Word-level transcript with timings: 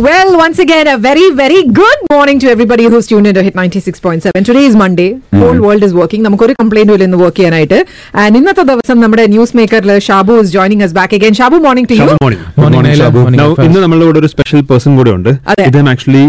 Well, 0.00 0.36
once 0.36 0.58
again, 0.58 0.86
a 0.86 0.96
very, 0.98 1.30
very 1.32 1.64
good 1.70 1.98
morning 2.08 2.38
to 2.38 2.46
everybody 2.46 2.84
who's 2.84 3.06
tuned 3.06 3.26
into 3.26 3.42
Hit 3.42 3.54
96.7. 3.54 4.20
Today 4.40 4.64
is 4.64 4.74
Monday. 4.74 5.08
Whole 5.32 5.60
world 5.60 5.82
is 5.82 5.92
working. 5.92 6.20
നമുക്കൊരു 6.26 6.54
കംപ്ലൈന്റും 6.60 6.94
ഇല്ല 6.94 7.04
ഇന്ന് 7.04 7.18
work 7.22 7.36
ചെയ്യാനായിട്ട് 7.38 7.78
and 8.22 8.38
ഇന്നത്തെ 8.40 8.64
ദിവസം 8.70 8.96
നമ്മുടെ 9.02 9.24
news 9.32 9.54
മേക്കറിൽ 9.58 9.92
Shabu 10.06 10.34
is 10.42 10.52
joining 10.54 10.84
us 10.86 10.92
back 10.98 11.12
again. 11.18 11.34
Shabu 11.40 11.58
morning 11.66 11.88
to 11.90 11.96
you 11.98 12.04
Good 12.04 12.22
morning. 12.24 12.40
Morning, 12.40 12.54
Good 12.54 12.64
morning, 12.66 12.86
Naila. 12.88 13.02
Shabu. 13.02 13.20
Morning, 13.20 13.40
Now, 13.42 13.48
Alfaz. 13.48 13.66
ഇന്ന് 13.68 13.80
നമ്മളുടെ 13.84 14.06
കൂടെ 14.08 14.20
ഒരു 14.22 14.30
സ്പെഷ്യൽ 14.34 14.62
പേഴ്സൺ 14.70 14.94
കൂടെ 15.00 15.12
ഉണ്ട് 15.18 15.30
അതെ. 15.52 15.64
ഇദ്ദേഹം 15.70 15.90
ആക്ച്വലി 15.94 16.24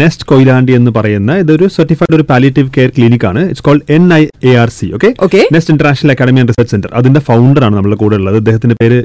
നെസ്റ്റ് 0.00 0.26
കൊയിലാണ്ടി 0.32 0.74
എന്ന് 0.80 0.92
പറയുന്ന 0.98 1.38
ഇതൊരു 1.44 1.68
സർട്ടിഫൈഡ് 1.76 2.16
ഒരു 2.18 2.26
പാലിയേറ്റീവ് 2.32 2.70
കെയർ 2.78 2.92
ക്ലിനിക് 2.98 3.26
ആണ് 3.32 3.42
it's 3.50 3.66
called 3.68 3.84
N 3.98 4.06
I 4.14 4.22
A 4.44 4.54
R 4.64 4.72
C 4.78 4.88
okay 4.98 5.10
Okay. 5.26 5.44
Nest 5.56 5.74
international 5.74 6.12
academy 6.14 6.40
and 6.42 6.52
research 6.54 6.74
centre 6.76 6.92
അതിന്റെ 7.00 7.22
ഫൗണ്ടർ 7.30 7.64
ആണ് 7.68 7.76
നമ്മുടെ 7.78 7.98
കൂടെ 8.02 8.18
ഉള്ളത് 8.22 8.38
അദ്ദേഹത്തിന്റെ 8.42 8.78
പേര് 8.82 9.00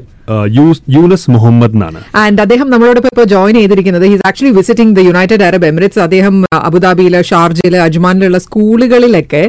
യൂനസ് 0.96 1.28
മുഹമ്മദ് 1.36 1.76
എന്നാണ്. 1.78 2.00
ആൻഡ് 2.24 2.42
അദ്ദേഹം 2.46 2.68
നമ്മളോടൊപ്പം 2.74 3.12
ഇപ്പോൾ 3.14 3.28
ജോയിൻ 3.36 3.56
ചെയ്തിരിക്കുന്നത്. 3.62 4.06
He's 4.14 4.26
actually 4.30 4.54
visiting 4.60 4.94
the 4.98 5.06
United 5.10 5.46
Arab 5.50 5.68
Emirates 5.72 6.02
അദ്ദേഹം 6.08 6.36
അബുദാബിയിൽ 6.40 6.68
അബുദാബിയിൽ 6.70 7.16
ഷാർജയിൽ 7.30 7.76
അജ്മാനിലുള്ള 7.86 8.38
സ്കൂളുകളിലൊക്കെ 8.46 9.42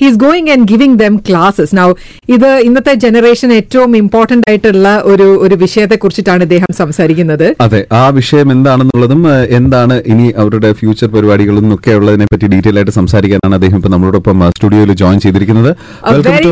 he's 0.00 0.18
going 0.24 0.50
and 0.54 0.66
giving 0.72 0.98
them 1.02 1.14
classes 1.28 1.74
now 1.78 1.88
ഇത് 2.36 2.48
ഇന്നത്തെ 2.68 2.94
ജനറേഷൻ 3.04 3.50
ഏറ്റവും 3.58 3.90
ഇമ്പോർട്ടന്റ് 4.02 4.46
ആയിട്ടുള്ള 4.50 4.88
ഒരു 5.12 5.26
ഒരു 5.44 5.54
വിഷയത്തെ 5.64 5.96
കുറിച്ചിട്ടാണ് 6.02 6.42
ഇദ്ദേഹം 6.48 6.70
സംസാരിക്കുന്നത്. 6.80 7.46
അതെ 7.66 7.80
ആ 8.00 8.04
വിഷയം 8.18 8.48
എന്താണെന്നുള്ളതും 8.56 9.22
എന്താണ് 9.58 9.96
ഇനി 10.12 10.26
അവരുടെ 10.42 10.70
ഫ്യൂച്ചർ 10.80 11.10
പരിപാടികളും 11.14 11.66
ഒക്കെ 11.76 11.92
ഉള്ളതിനെ 12.00 12.26
പറ്റി 12.32 12.46
ഡീറ്റെയിൽ 12.54 12.78
ആയിട്ട് 12.80 12.94
സംസാരിക്കാനാണ് 13.00 13.56
അദ്ദേഹം 13.58 13.78
ഇപ്പൊ 13.80 13.92
നമ്മളോടൊപ്പം 13.94 14.36
സ്റ്റുഡിയോയിൽ 14.56 14.92
ജോയിൻ 15.02 15.20
ചെയ്തിരിക്കുന്നത്. 15.26 15.70
A 16.08 16.20
very 16.22 16.50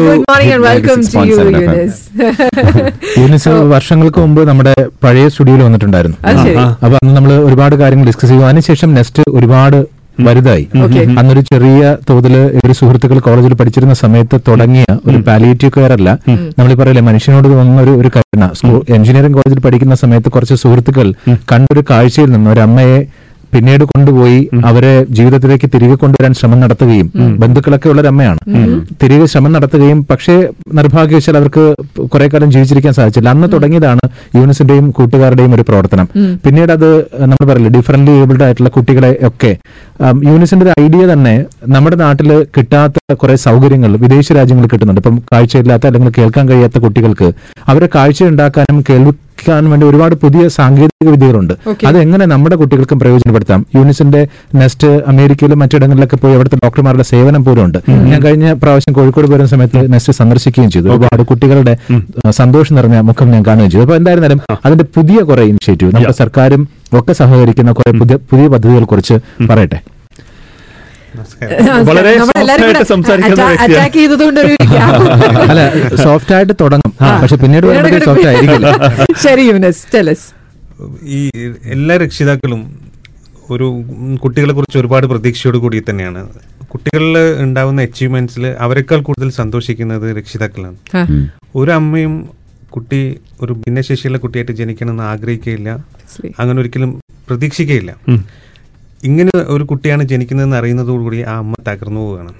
good 3.77 3.97
morning 3.97 4.09
and 4.09 4.21
welcome 4.21 4.37
to 4.37 4.37
you, 4.37 4.37
96.7 4.37 4.37
FM. 4.37 4.37
Eunice. 4.37 4.37
Younis 4.37 4.37
വർഷങ്ങൾക്ക് 4.37 4.37
മുമ്പ് 4.37 4.49
നമ്മുടെ 4.49 4.91
പഴയ 5.05 5.29
സ്റ്റുഡിയോയിൽ 5.29 5.63
വന്നിട്ടുണ്ടായിരുന്നു. 5.63 6.17
അപ്പൊ 6.83 6.97
അന്ന് 6.97 7.17
നമ്മൾ 7.17 7.33
ഒരുപാട് 7.33 7.75
കാര്യങ്ങൾ 7.75 8.07
ഡിസ്കസ് 8.07 8.31
ചെയ്തു. 8.31 8.43
അതിനുശേഷം 8.43 8.95
നെക്സ്റ്റ് 8.95 9.23
ഒരുപാട് 9.31 9.87
വലുതായി. 10.21 10.69
അന്നൊരു 11.19 11.41
ചെറിയ 11.41 11.97
തോതിൽ 12.11 12.37
ഇവർ 12.37 12.73
സുഹൃത്തുക്കൾ 12.73 13.19
കോളേജിൽ 13.19 13.55
പഠിച്ചിരുന്ന 13.55 13.95
സമയത്ത് 13.95 14.41
തുടങ്ങിയ 14.49 14.85
ഒരു 15.07 15.17
പാലിയേറ്റീവ് 15.17 15.73
കെയർ 15.73 15.93
അല്ല. 15.93 16.19
നമ്മൾ 16.29 16.75
പറയില്ലേ 16.75 17.03
മനുഷ്യനോട് 17.03 17.49
തോന്നുന്ന 17.49 17.81
ഒരു 17.83 17.91
ഒരു 17.91 18.11
കരുണ. 18.17 18.51
എഞ്ചിനീയറിംഗ് 18.89 19.35
കോളേജിൽ 19.35 19.61
പഠിക്കുന്ന 19.61 19.95
സമയത്ത് 19.95 20.29
കുറച്ച് 20.29 20.55
സുഹൃത്തുക്കൾ 20.55 21.15
കണ്ടൊരു 21.53 21.85
കാഴ്ചയിൽ 21.91 22.33
നിന്ന് 22.33 22.51
ഒരു 22.51 22.61
അമ്മയെ 22.61 23.07
പിന്നീട് 23.53 23.85
കൊണ്ടുപോയി 23.91 24.39
അവരെ 24.71 24.93
ജീവിതത്തിലേക്ക് 25.19 25.69
തിരികെ 25.75 25.97
കൊണ്ടുവരാൻ 26.03 26.33
ശ്രമം 26.39 26.59
നടത്തുകയും 26.61 27.09
ബന്ധുക്കളൊക്കെ 27.43 27.89
ഉള്ള 27.93 28.03
അമ്മയാണ്. 28.13 28.41
തിരികെ 29.03 29.27
ശ്രമം 29.33 29.53
നടത്തുകയും 29.57 29.99
പക്ഷേ 30.11 30.35
നിർഭാഗ്യവശാൽ 30.79 31.37
അവർക്ക് 31.41 31.65
കുറെ 32.15 32.27
കാലം 32.33 32.51
ജീവിച്ചിരിക്കാൻ 32.55 32.95
സാധിച്ചില്ല. 32.99 33.29
അന്ന് 33.35 33.49
തുടങ്ങിയതാണ് 33.55 34.05
യൂണിസിന്റെയും 34.39 34.87
കൂട്ടുകാരുടെയും 34.99 35.55
ഒരു 35.55 35.65
പ്രവർത്തനം. 35.69 36.09
പിന്നീട് 36.45 36.73
അത് 36.77 36.89
നമ്മൾ 37.33 37.45
പറയില്ല 37.51 37.73
ഡിഫറന്റ്ലി 37.79 38.15
ഏബിൾഡ് 38.23 38.45
ആയിട്ടുള്ള 38.47 38.71
കുട്ടികളെ 38.77 39.13
ഒക്കെ. 39.29 39.53
യൂണിസിന്റെ 40.31 40.67
ഒരു 40.67 40.75
ഐഡിയ 40.85 41.03
തന്നെ 41.13 41.35
നമ്മുടെ 41.75 41.97
നാട്ടിൽ 42.05 42.31
കിട്ടാത്ത 42.57 43.15
കുറെ 43.23 43.37
സൗകര്യങ്ങൾ 43.47 43.93
വിദേശ 44.05 44.33
രാജ്യങ്ങളിൽ 44.41 44.71
കിട്ടുന്നുണ്ട്. 44.73 45.03
ഇപ്പം 45.03 45.19
കാഴ്ചയില്ലാത്ത 45.33 45.87
അല്ലെങ്കിൽ 45.91 46.15
കേൾക്കാൻ 46.19 46.45
കഴിയാത്ത 46.49 46.79
കുട്ടികൾക്ക് 46.87 47.31
അവരെ 47.69 47.89
കാഴ്ച 47.95 48.21
ഉണ്ടാക്കാനും 48.33 48.81
കേൾക്കാനും 49.47 49.71
വേണ്ടി 49.71 49.87
ഒരുപാട് 49.87 50.15
പുതിയ 50.23 50.43
സാങ്കേതിക 50.57 51.11
വിദ്യകളുണ്ട്. 51.15 51.55
അത് 51.89 51.97
എങ്ങനെ 52.05 52.25
നമ്മുടെ 52.33 52.57
കുട്ടികൾക്കും 52.61 52.99
പ്രയോജനപ്പെടുത്താം? 53.03 53.61
യൂണിസിന്റെ 53.77 54.21
നെസ്റ്റ് 54.61 54.89
അമേരിക്കയിലും 55.12 55.59
മറ്റിടങ്ങളിലൊക്കെ 55.62 56.17
പോയി 56.23 56.34
അവിടുത്തെ 56.34 56.59
ഡോക്ടർമാരുടെ 56.65 57.07
സേവനം 57.12 57.43
പോലും 57.45 57.65
ഉണ്ട്. 57.65 57.79
ഞാൻ 58.11 58.21
കഴിഞ്ഞ 58.23 58.53
പ്രാവശ്യം 58.62 58.95
കോഴിക്കോട് 58.99 59.29
വരുന്ന 59.33 59.49
സമയത്ത് 59.55 59.93
നെസ്റ്റ് 59.93 60.12
സന്ദർശിക്കുകയും 60.21 60.71
ചെയ്തു. 60.71 60.89
ഒരുപാട് 60.89 61.23
കുട്ടികളുടെ 61.31 61.75
സന്തോഷം 62.41 62.75
നിറഞ്ഞ 62.75 62.99
മുഖം 63.11 63.31
ഞാൻ 63.31 63.45
കാണുകയും 63.49 63.71
ചെയ്തു. 63.71 63.85
അപ്പൊ 63.87 63.97
എന്തായിരുന്നാലും 63.97 64.41
അതിന്റെ 64.67 64.87
പുതിയ 64.97 65.19
കുറെ 65.31 65.45
ഇനിഷ്യേറ്റീവ് 65.53 65.93
നമ്മുടെ 65.95 66.19
സർക്കാരും 66.23 66.62
ഒക്കെ 67.01 67.12
സഹകരിക്കുന്ന 67.12 67.73
കുറെ 67.73 67.93
പുതിയ 68.01 68.17
പുതിയ 68.31 68.47
പദ്ധതികളെ 68.55 68.87
കുറിച്ച് 68.93 69.19
പറയട്ടെ. 69.51 69.81
വളരെ 71.88 72.12
attack 73.66 73.94
ചെയ്തതുകൊണ്ട് 73.98 74.41
ഒരു 74.41 74.54
അല്ല 75.53 75.62
സോഫ്റ്റ് 76.04 76.34
ആയിട്ട് 76.37 76.54
തുടങ്ങും. 76.62 76.92
പക്ഷെ 77.22 77.37
പിന്നീട് 77.42 77.66
സോഫ്റ്റ് 78.09 78.28
ആയിരിക്കില്ല. 78.31 78.69
ശരി 79.25 79.44
യൂനസ് 79.50 79.82
ടെലസ് 79.94 80.26
ഈ 81.16 81.20
എല്ലാ 81.75 81.97
രക്ഷിതാക്കളും 82.04 82.62
ഒരു 83.54 83.66
കുട്ടികളെ 84.22 84.53
കുറിച്ച് 84.53 84.78
ഒരുപാട് 84.82 85.06
പ്രതീക്ഷയോട് 85.12 85.59
കൂടി 85.64 85.82
തന്നെയാണ്. 85.91 86.22
കുട്ടികളിൽ 86.72 87.14
ഉണ്ടാവുന്ന 87.44 87.81
അച്ചീവ്മെന്റ്സിൽ 87.82 88.44
അവരെക്കാൾ 88.64 89.00
കൂടുതൽ 89.08 89.28
സന്തോഷിക്കുന്നത് 89.41 90.06
രക്ഷിതാക്കളാണ്. 90.19 90.78
ഒരു 91.56 91.70
അമ്മയും 91.70 92.14
കുട്ടി 92.76 93.00
ഒരു 93.43 93.53
ഭിന്നശേഷിയുള്ള 93.62 94.19
കുട്ടിയായിട്ട് 94.25 94.53
ജനിക്കണമെന്ന് 94.60 95.04
ആഗ്രഹിക്കുകയില്ല. 95.12 95.70
അങ്ങനെ 96.41 96.58
ഒരിക്കലും 96.62 96.91
പ്രതീക്ഷിക്കുകയില്ല. 97.28 97.93
ഇങ്ങനെ 99.09 99.33
ഒരു 99.55 99.65
കുട്ടിയാണ് 99.71 100.03
ജനിക്കുന്നതെന്ന് 100.12 100.59
അറിയുന്നതോടുകൂടി 100.61 101.19
ആ 101.33 101.34
അമ്മ 101.43 101.55
തകർന്നു 101.69 102.00
പോവുകയാണ്. 102.05 102.33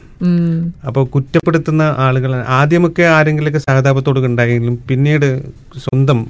അപ്പോൾ 0.89 1.05
കുറ്റപ്പെടുത്തുന്ന 1.15 1.83
ആളുകൾ 2.07 2.33
ആദ്യമൊക്കെ 2.59 3.05
ആരെങ്കിലുമൊക്കെ 3.17 3.61
സഹതാപത്തോട് 3.67 4.21
ഉണ്ടായെങ്കിലും 4.31 4.77
പിന്നീട് 4.91 5.29
സ്വന്തം 5.85 6.21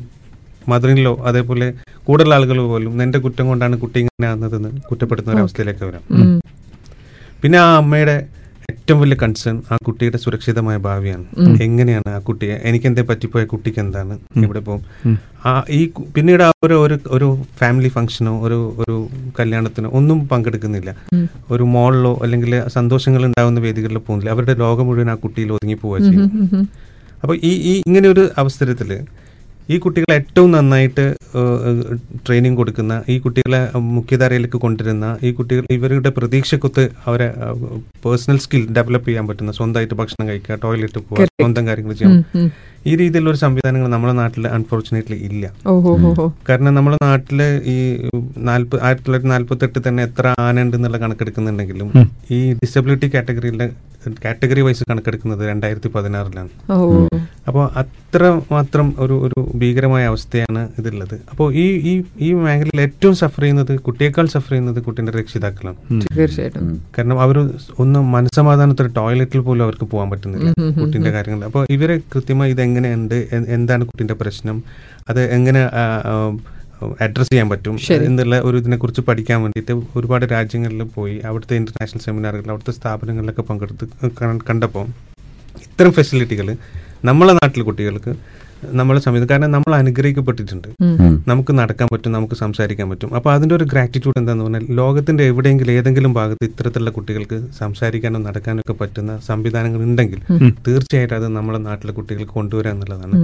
മദറിനിലോ 0.73 1.13
അതേപോലെ 1.31 1.67
കൂടുതൽ 2.07 2.33
ആളുകൾ 2.37 2.59
പോലും 2.73 2.93
നിന്റെ 3.01 3.19
കുറ്റം 3.27 3.47
കൊണ്ടാണ് 3.51 3.77
കുട്ടി 3.85 3.99
ഇങ്ങനെ 4.05 4.27
ആകുന്നതെന്ന് 4.31 4.71
കുറ്റപ്പെടുത്തുന്ന 4.89 5.37
ഒരു 5.37 5.45
അവസ്ഥയിലേക്ക് 5.45 5.85
വരാം. 5.89 6.03
പിന്നെ 7.43 7.59
ആ 7.67 7.69
അമ്മയുടെ 7.83 8.17
ഏറ്റവും 8.87 9.01
വലിയ 9.03 9.19
കൺസേൺ 9.23 9.57
ആ 9.73 9.77
കുട്ടിയുടെ 9.87 10.19
സുരക്ഷിതമായ 10.25 10.77
ഭാവിയാണ്. 10.85 11.25
എങ്ങനെയാണ് 11.65 12.11
ആ 12.17 12.19
കുട്ടിയെ 12.27 12.57
എനിക്ക് 12.69 12.87
എന്തേ 12.91 13.03
പറ്റിപ്പോയ 13.09 13.43
കുട്ടിക്ക് 13.53 13.81
എന്താണ് 13.85 14.15
ഇവിടെ 14.43 14.61
പോകും 14.69 14.83
ആ 15.49 15.53
ഈ 15.77 15.81
പിന്നീട് 16.17 16.43
ആ 16.49 16.51
ഒരു 16.67 16.77
ഒരു 17.17 17.29
ഫാമിലി 17.61 17.91
ഫംഗ്ഷനോ 17.97 18.35
ഒരു 18.47 18.59
ഒരു 18.83 18.97
കല്യാണത്തിനോ 19.39 19.89
ഒന്നും 20.01 20.21
പങ്കെടുക്കുന്നില്ല. 20.33 20.93
ഒരു 21.55 21.67
മോളിലോ 21.75 22.13
അല്ലെങ്കിൽ 22.27 22.55
സന്തോഷങ്ങൾ 22.77 23.25
ഉണ്ടാകുന്ന 23.31 23.65
വേദികളിലോ 23.67 24.03
പോകുന്നില്ല. 24.07 24.31
അവരുടെ 24.37 24.57
ലോകം 24.65 24.87
മുഴുവൻ 24.91 25.11
ആ 25.15 25.17
കുട്ടിയിൽ 25.25 25.51
ഒതുങ്ങി 25.57 25.79
പോവുക 25.83 25.99
ചെയ്യും 26.07 26.31
അപ്പോൾ 27.23 27.37
ഈ 27.51 27.53
ഈ 27.71 27.75
ഇങ്ങനെ 27.87 28.07
ഒരു 28.15 28.25
അവസരത്തിൽ 28.45 28.93
ഈ 29.69 29.77
കുട്ടികളെ 29.85 30.15
ഏറ്റവും 30.19 30.51
നന്നായിട്ട് 30.53 31.05
ട്രെയിനിങ് 32.27 32.59
കൊടുക്കുന്ന 32.59 32.95
ഈ 33.09 33.17
കുട്ടികളെ 33.19 33.61
മുഖ്യധാരയിലേക്ക് 33.97 34.59
കൊണ്ടുവരുന്ന 34.65 35.07
ഈ 35.23 35.31
കുട്ടികൾ 35.39 35.65
ഇവരുടെ 35.77 36.11
പ്രതീക്ഷക്കൊത്ത് 36.19 36.85
അവരെ 37.07 37.27
പേഴ്സണൽ 38.05 38.39
സ്കിൽ 38.45 38.63
ഡെവലപ്പ് 38.77 39.09
ചെയ്യാൻ 39.09 39.27
പറ്റുന്ന 39.31 39.55
സ്വന്തമായിട്ട് 39.59 39.97
ഭക്ഷണം 40.01 40.29
കഴിക്കുക 40.29 40.59
ടോയ്ലറ്റ് 40.65 41.01
പോവുക 41.09 41.27
സ്വന്തം 41.37 41.67
കാര്യങ്ങൾ 41.69 41.95
ചെയ്യാം 41.95 42.15
ഈ 42.85 42.95
രീതിയിലുള്ള 42.95 43.31
ഒരു 43.33 43.41
സംവിധാനങ്ങൾ 43.43 43.89
നമ്മുടെ 43.89 44.15
നാട്ടിൽ 44.19 44.45
അൺഫോർച്ചുനേറ്റ്ലി 44.57 45.17
ഇല്ല. 45.29 45.45
കാരണം 46.49 46.73
നമ്മുടെ 46.77 46.99
നാട്ടിൽ 47.05 47.41
ഈ 47.67 47.77
നാല്പ 48.49 48.79
ആയിരത്തി 48.83 49.07
തൊള്ളായിരത്തി 49.07 49.33
നാല്പത്തി 49.33 49.67
എട്ട് 49.69 49.81
തന്നെ 49.87 50.03
എത്ര 50.09 50.35
ആന 50.45 50.63
ഉണ്ടെന്നുള്ള 50.63 50.99
കണക്കെടുക്കുന്നുണ്ടെങ്കിലും 51.03 51.89
ഈ 52.31 52.41
ഡിസബിലിറ്റി 52.61 53.09
കാറ്റഗറിയിലെ 53.15 53.67
കാറ്റഗറി 54.25 54.61
വൈസ് 54.61 54.85
കണക്കെടുക്കുന്നത് 54.91 55.43
രണ്ടായിരത്തി 55.49 55.89
പതിനാറിലാണ് 55.89 56.51
അപ്പോൾ 57.49 57.65
അത്ര 57.83 58.23
മാത്രം 58.53 58.87
ഒരു 58.99 59.15
ഒരു 59.27 59.41
ഭീകരമായ 59.59 60.05
അവസ്ഥയാണ് 60.05 60.63
ഇതുള്ളത് 60.79 61.15
അപ്പോൾ 61.31 61.47
ഈ 61.55 61.67
ഈ 61.91 61.93
ഈ 62.21 62.33
മേഖലയിൽ 62.47 62.81
ഏറ്റവും 62.81 63.15
സഫർ 63.15 63.43
ചെയ്യുന്നത് 63.43 63.73
കുട്ടിയേക്കാൾ 63.81 64.27
സഫർ 64.27 64.53
ചെയ്യുന്നത് 64.53 64.81
കുട്ടീന്റെ 64.87 65.13
രക്ഷിതാക്കളാണ്. 65.19 65.79
തീർച്ചയായിട്ടും. 66.17 66.83
കാരണം 66.99 67.21
അവർ 67.21 67.39
ഒന്ന് 67.79 68.01
മനസ്സമാധാനത്തിൽ 68.17 68.87
ടോയ്ലറ്റിൽ 68.99 69.41
പോലും 69.41 69.65
അവർക്ക് 69.65 69.85
പോകാൻ 69.85 70.11
പറ്റുന്നില്ല 70.11 70.51
കുട്ടീന്റെ 70.81 71.11
കാര്യങ്ങൾ. 71.11 71.45
അപ്പോൾ 71.51 71.65
ഇവരെ 71.77 71.97
കൃത്യമായി 72.15 72.51
ഇത് 72.51 72.63
എങ്ങനെയുണ്ട് 72.69 73.17
എന്താണ് 73.59 73.85
കുട്ടീന്റെ 73.85 74.15
പ്രശ്നം? 74.15 74.59
അത് 75.09 75.21
എങ്ങനെ 75.39 75.63
അഡ്രസ്സ് 77.01 77.33
ചെയ്യാൻ 77.33 77.49
പറ്റും. 77.49 77.77
എന്നുള്ള 78.03 78.41
ഒരു 78.41 78.57
ഇതിനെക്കുറിച്ച് 78.57 79.01
പഠിക്കാൻ 79.01 79.43
വേണ്ടിയിട്ട് 79.43 79.73
ഒരുപാട് 79.97 80.27
രാജ്യങ്ങളിൽ 80.27 80.83
പോയി 80.95 81.21
അവിടുത്തെ 81.25 81.57
ഇന്റർനാഷണൽ 81.57 81.99
സെമിനാറുകൾ 81.99 82.51
അവിടുത്തെ 82.51 82.73
സ്ഥാപനങ്ങളിലൊക്കെ 82.73 83.43
പങ്കെടുത്ത് 83.43 83.87
കണ്ടപ്പോൾ 84.51 84.87
ഇത്തരം 85.63 85.93
ഫെസിലിറ്റികൾ 85.93 86.57
നമ്മളെ 87.05 87.33
നാട്ടിലെ 87.33 87.65
കുട്ടികൾക്ക് 87.65 88.13
നമ്മളെ 88.73 89.01
സമയത്ത് 89.01 89.29
കാരണം 89.29 89.51
നമ്മൾ 89.51 89.75
അനുഗ്രഹിക്കപ്പെട്ടിട്ടുണ്ട്. 89.75 90.69
നമുക്ക് 91.29 91.59
നടക്കാൻ 91.59 91.89
പറ്റും 91.93 92.13
നമുക്ക് 92.13 92.35
സംസാരിക്കാൻ 92.35 92.91
പറ്റും. 92.91 93.15
അപ്പോൾ 93.15 93.33
അതിന്റെ 93.33 93.55
ഒരു 93.55 93.65
ഗ്രാറ്റിറ്റ്യൂഡ് 93.65 94.19
എന്താന്ന് 94.19 94.45
പറഞ്ഞാൽ 94.45 94.67
ലോകത്തിന്റെ 94.71 95.25
എവിടെയെങ്കിലും 95.25 95.73
ഏതെങ്കിലും 95.73 96.13
ഭാഗത്ത് 96.13 96.45
ഇത്തരത്തിലുള്ള 96.45 96.91
കുട്ടികൾക്ക് 96.91 97.45
സംസാരിക്കാനോ 97.59 98.21
നടക്കാനോ 98.21 98.61
ഒക്കെ 98.61 98.73
പറ്റുന്ന 98.81 99.19
സംവിധാനങ്ങൾ 99.27 99.83
ഉണ്ടെങ്കിൽ 99.83 100.19
തീർച്ചയായിട്ടും 100.69 101.17
അത് 101.17 101.29
നമ്മളെ 101.29 101.59
നാട്ടിലെ 101.59 101.93
കുട്ടികൾക്ക് 101.93 102.33
കൊണ്ടുവരിക 102.33 102.71
എന്നുള്ളതാണ്. 102.71 103.17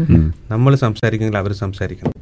നമ്മൾ 0.51 0.75
സംസാരിക്കുമെങ്കിൽ 0.75 1.39
അവർ 1.39 1.53
സംസാരിക്കണം. 1.53 2.13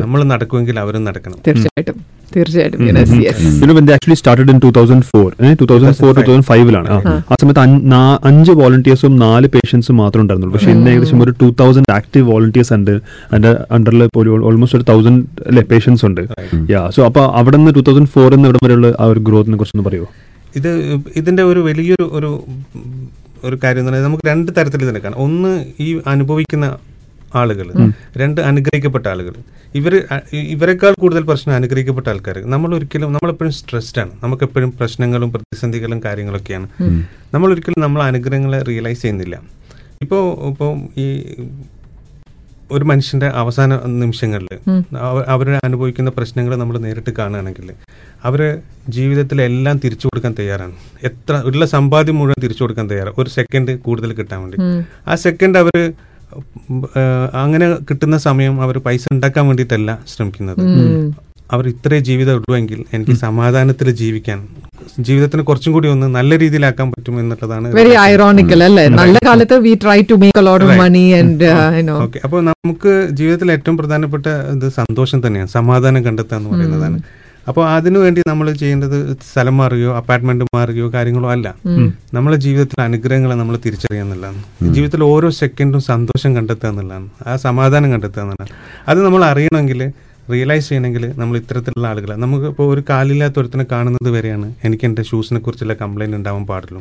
നമ്മൾ 0.00 0.24
നടക്കുമെങ്കിൽ 0.24 0.80
അവരും 0.80 1.04
നടക്കണം. 1.04 1.36
തീർച്ചയായിട്ടും. 1.46 1.94
തീർച്ചയായിട്ടും. 2.36 2.80
Yes, 2.84 2.94
yes. 2.94 3.38
You 3.56 3.64
know, 3.64 3.74
when 3.74 3.84
they 3.84 3.94
actually 3.94 4.16
started 4.16 4.48
in 4.52 4.58
2004, 4.58 5.28
2004 5.60 6.12
2005 6.12 6.70
ലാണ് 6.70 6.90
ആ. 6.90 7.22
സമയത്ത് 7.40 7.60
അഞ്ച് 7.60 7.94
അഞ്ച് 8.24 8.52
വോളണ്ടിയേഴ്സും 8.52 9.16
നാല് 9.16 9.46
പേഷ്യൻസും 9.46 9.96
മാത്രമേ 9.96 10.22
ഉണ്ടായിരുന്നുള്ളൂ. 10.22 10.58
പക്ഷേ 10.58 10.72
ഇന്ന് 10.72 10.90
ഏകദേശം 10.90 11.22
ഒരു 11.22 11.34
ടൂ 11.42 11.54
തൗസൻഡ് 11.60 11.92
ആക്റ്റീവ് 11.92 12.28
വോളണ്ടിയേഴ്സ് 12.28 12.63
ഉണ്ട്. 12.72 12.90
അതിന്റെ 13.32 13.56
അണ്ടറിൽ 13.70 14.08
ഓൾമോസ്റ്റ് 14.18 14.78
ഒരു 14.78 14.84
തൗസൻഡ് 14.88 15.26
അല്ലെ 15.46 15.62
പേഷ്യൻസ് 15.62 16.06
ഉണ്ട്. 16.06 16.20
യാ 16.70 16.90
സോ 16.90 17.04
അപ്പൊ 17.04 17.24
അവിടെ 17.24 17.56
നിന്ന് 17.56 17.74
ടൂ 17.74 17.80
തൗസൻഡ് 17.80 18.08
ഫോറിൽ 18.08 18.34
നിന്ന് 18.34 18.48
ഇവിടെ 18.48 18.58
വരെയുള്ള 18.64 18.94
ആ 19.00 19.04
ഒരു 19.04 19.20
ഗ്രോത്തിനെ 19.20 19.56
കുറിച്ചൊന്ന് 19.56 19.88
പറയുമോ 19.88 20.06
ഇത് 20.56 20.70
ഇതിന്റെ 21.16 21.42
ഒരു 21.42 21.60
വലിയൊരു 21.60 22.10
ഒരു 22.12 22.44
ഒരു 23.44 23.58
കാര്യം 23.64 23.78
എന്ന് 23.78 23.90
പറയുന്നത് 23.90 24.10
നമുക്ക് 24.10 24.28
രണ്ട് 24.28 24.52
തരത്തിൽ 24.58 24.82
ഇതിനെ 24.82 25.00
കാണാം. 25.00 25.20
ഒന്ന് 25.20 25.64
ഈ 25.80 26.00
അനുഭവിക്കുന്ന 26.06 26.78
ആളുകൾ 27.34 27.68
രണ്ട് 28.16 28.40
അനുഗ്രഹിക്കപ്പെട്ട 28.40 29.06
ആളുകൾ 29.06 29.34
ഇവർ 29.74 30.02
ഇവരെക്കാൾ 30.32 30.94
കൂടുതൽ 31.00 31.22
പ്രശ്നം 31.22 31.54
അനുഗ്രഹിക്കപ്പെട്ട 31.54 32.08
ആൾക്കാർ 32.08 32.42
നമ്മൾ 32.44 32.74
ഒരിക്കലും 32.74 33.12
നമ്മളെപ്പോഴും 33.12 33.52
സ്ട്രെസ്ഡ് 33.52 34.00
ആണ്. 34.00 34.10
നമുക്ക് 34.22 34.44
എപ്പോഴും 34.44 34.72
പ്രശ്നങ്ങളും 34.80 35.32
പ്രതിസന്ധികളും 35.32 36.00
കാര്യങ്ങളൊക്കെയാണ്. 36.04 36.68
നമ്മൾ 37.34 37.52
ഒരിക്കലും 37.52 37.82
നമ്മൾ 37.82 38.02
അനുഗ്രഹങ്ങളെ 38.02 38.62
റിയലൈസ് 38.62 39.02
ചെയ്യുന്നില്ല. 39.02 39.42
ഇപ്പോൾ 40.02 40.48
ഇപ്പോൾ 40.50 41.00
ഈ 41.00 41.22
ഒരു 42.76 42.84
മനുഷ്യന്റെ 42.90 43.28
അവസാന 43.42 43.78
നിമിഷങ്ങളിൽ 44.02 44.48
അവർ 45.34 45.48
അനുഭവിക്കുന്ന 45.66 46.10
പ്രശ്നങ്ങൾ 46.18 46.52
നമ്മൾ 46.62 46.76
നേരിട്ട് 46.86 47.12
കാണുകയാണെങ്കിൽ 47.18 47.68
അവർ 48.28 48.40
ജീവിതത്തിൽ 48.96 49.38
എല്ലാം 49.48 49.76
തിരിച്ചു 49.84 50.06
കൊടുക്കാൻ 50.08 50.32
തയ്യാറാണ്. 50.40 50.74
എത്ര 51.08 51.34
ഉള്ള 51.50 51.64
സമ്പാദ്യം 51.74 52.18
മുഴുവൻ 52.20 52.40
തിരിച്ചു 52.44 52.62
കൊടുക്കാൻ 52.64 52.86
തയ്യാറാണ് 52.92 53.16
ഒരു 53.22 53.30
സെക്കൻഡ് 53.38 53.74
കൂടുതൽ 53.86 54.12
കിട്ടാൻ 54.20 54.40
വേണ്ടി. 54.44 54.58
ആ 55.10 55.14
സെക്കൻഡ് 55.26 55.58
അവർ 55.62 55.76
അങ്ങനെ 57.44 57.66
കിട്ടുന്ന 57.88 58.16
സമയം 58.28 58.54
അവർ 58.64 58.76
പൈസ 58.86 59.04
ഉണ്ടാക്കാൻ 59.14 59.44
വേണ്ടിയിട്ടല്ല 59.48 59.90
ശ്രമിക്കുന്നത്. 60.14 60.62
അവർ 61.50 61.64
ഇത്രേ 61.68 61.98
ജീവിതം 61.98 62.34
ഉള്ളുവെങ്കിൽ 62.38 62.78
എനിക്ക് 62.96 63.12
സമാധാനത്തിൽ 63.24 63.88
ജീവിക്കാൻ 64.02 64.38
ജീവിതത്തിന് 64.98 65.42
കുറച്ചും 65.42 65.72
കൂടി 65.72 65.88
ഒന്ന് 65.88 66.06
നല്ല 66.16 66.38
രീതിയിലാക്കാൻ 66.38 66.86
പറ്റും 66.92 67.14
എന്നുള്ളതാണ് 67.20 67.66
വെരി 67.78 67.92
ഐറോണിക്കൽ 68.10 68.60
അല്ലേ? 68.66 68.84
നല്ല 69.00 69.18
കാലത്ത് 69.26 69.56
we 69.66 69.72
try 69.74 69.98
to 70.10 70.14
make 70.14 70.42
lot 70.48 70.64
of 70.64 70.76
money 70.82 71.02
and 71.18 71.48
okay 72.04 72.20
അപ്പോൾ 72.26 72.40
നമുക്ക് 72.44 72.92
ജീവിതത്തിൽ 73.12 73.52
ഏറ്റവും 73.52 73.76
പ്രധാനപ്പെട്ട 73.76 74.26
ഇത് 74.56 74.68
സന്തോഷം 74.80 75.20
തന്നെയാണ്. 75.26 75.50
സമാധാനം 75.58 76.04
കണ്ടെത്തുക 76.06 76.36
എന്ന് 76.36 76.50
പറയുന്നതാണ്. 76.54 76.98
അപ്പോൾ 77.48 77.64
അതിനുവേണ്ടി 77.68 78.20
നമ്മൾ 78.28 78.46
ചെയ്യേണ്ടത് 78.60 78.96
സ്ഥലം 79.30 79.56
മാറുകയോ 79.60 79.90
അപ്പാർട്ട്മെന്റ് 79.96 80.44
മാറുകയോ 80.56 80.92
കാര്യങ്ങളോ 80.92 81.30
അല്ല. 81.30 81.48
നമ്മളെ 82.14 82.36
ജീവിതത്തിലെ 82.36 82.82
അനുഗ്രഹങ്ങളെ 82.84 83.34
നമ്മൾ 83.34 83.56
തിരിച്ചറിയുക 83.66 84.04
എന്നുള്ളതാണ്. 84.04 84.40
ജീവിതത്തിൽ 84.74 85.04
ഓരോ 85.04 85.30
സെക്കൻഡും 85.40 85.80
സന്തോഷം 85.90 86.36
കണ്ടെത്തുക 86.36 86.68
എന്നുള്ളതാണ്. 86.68 87.08
ആ 87.26 87.36
സമാധാനം 87.46 87.92
കണ്ടെത്തുക 87.92 88.22
എന്നുള്ളതാണ്. 88.22 88.54
അത് 88.88 89.00
നമ്മൾ 89.06 89.24
അറിയണമെങ്കിൽ 89.24 89.82
റിയലൈസ് 90.32 90.66
ചെയ്യണമെങ്കിൽ 90.68 91.04
നമ്മൾ 91.20 91.34
ഇത്തരത്തിലുള്ള 91.40 91.86
ആളുകളെ. 91.92 92.14
നമുക്ക് 92.24 92.46
ഇപ്പോൾ 92.52 92.66
ഒരു 92.74 92.82
കാലില്ലാത്ത 92.90 93.38
ഒരുത്തിനെ 93.42 93.64
കാണുന്നത് 93.72 94.10
വരെയാണ് 94.16 94.46
എനിക്ക് 94.66 94.84
എന്റെ 94.88 95.02
ഷൂസിനെ 95.08 95.40
കുറിച്ചുള്ള 95.46 95.74
കംപ്ലൈന്റ് 95.82 96.18
ഉണ്ടാവാൻ 96.20 96.44
പാടുള്ളൂ. 96.50 96.80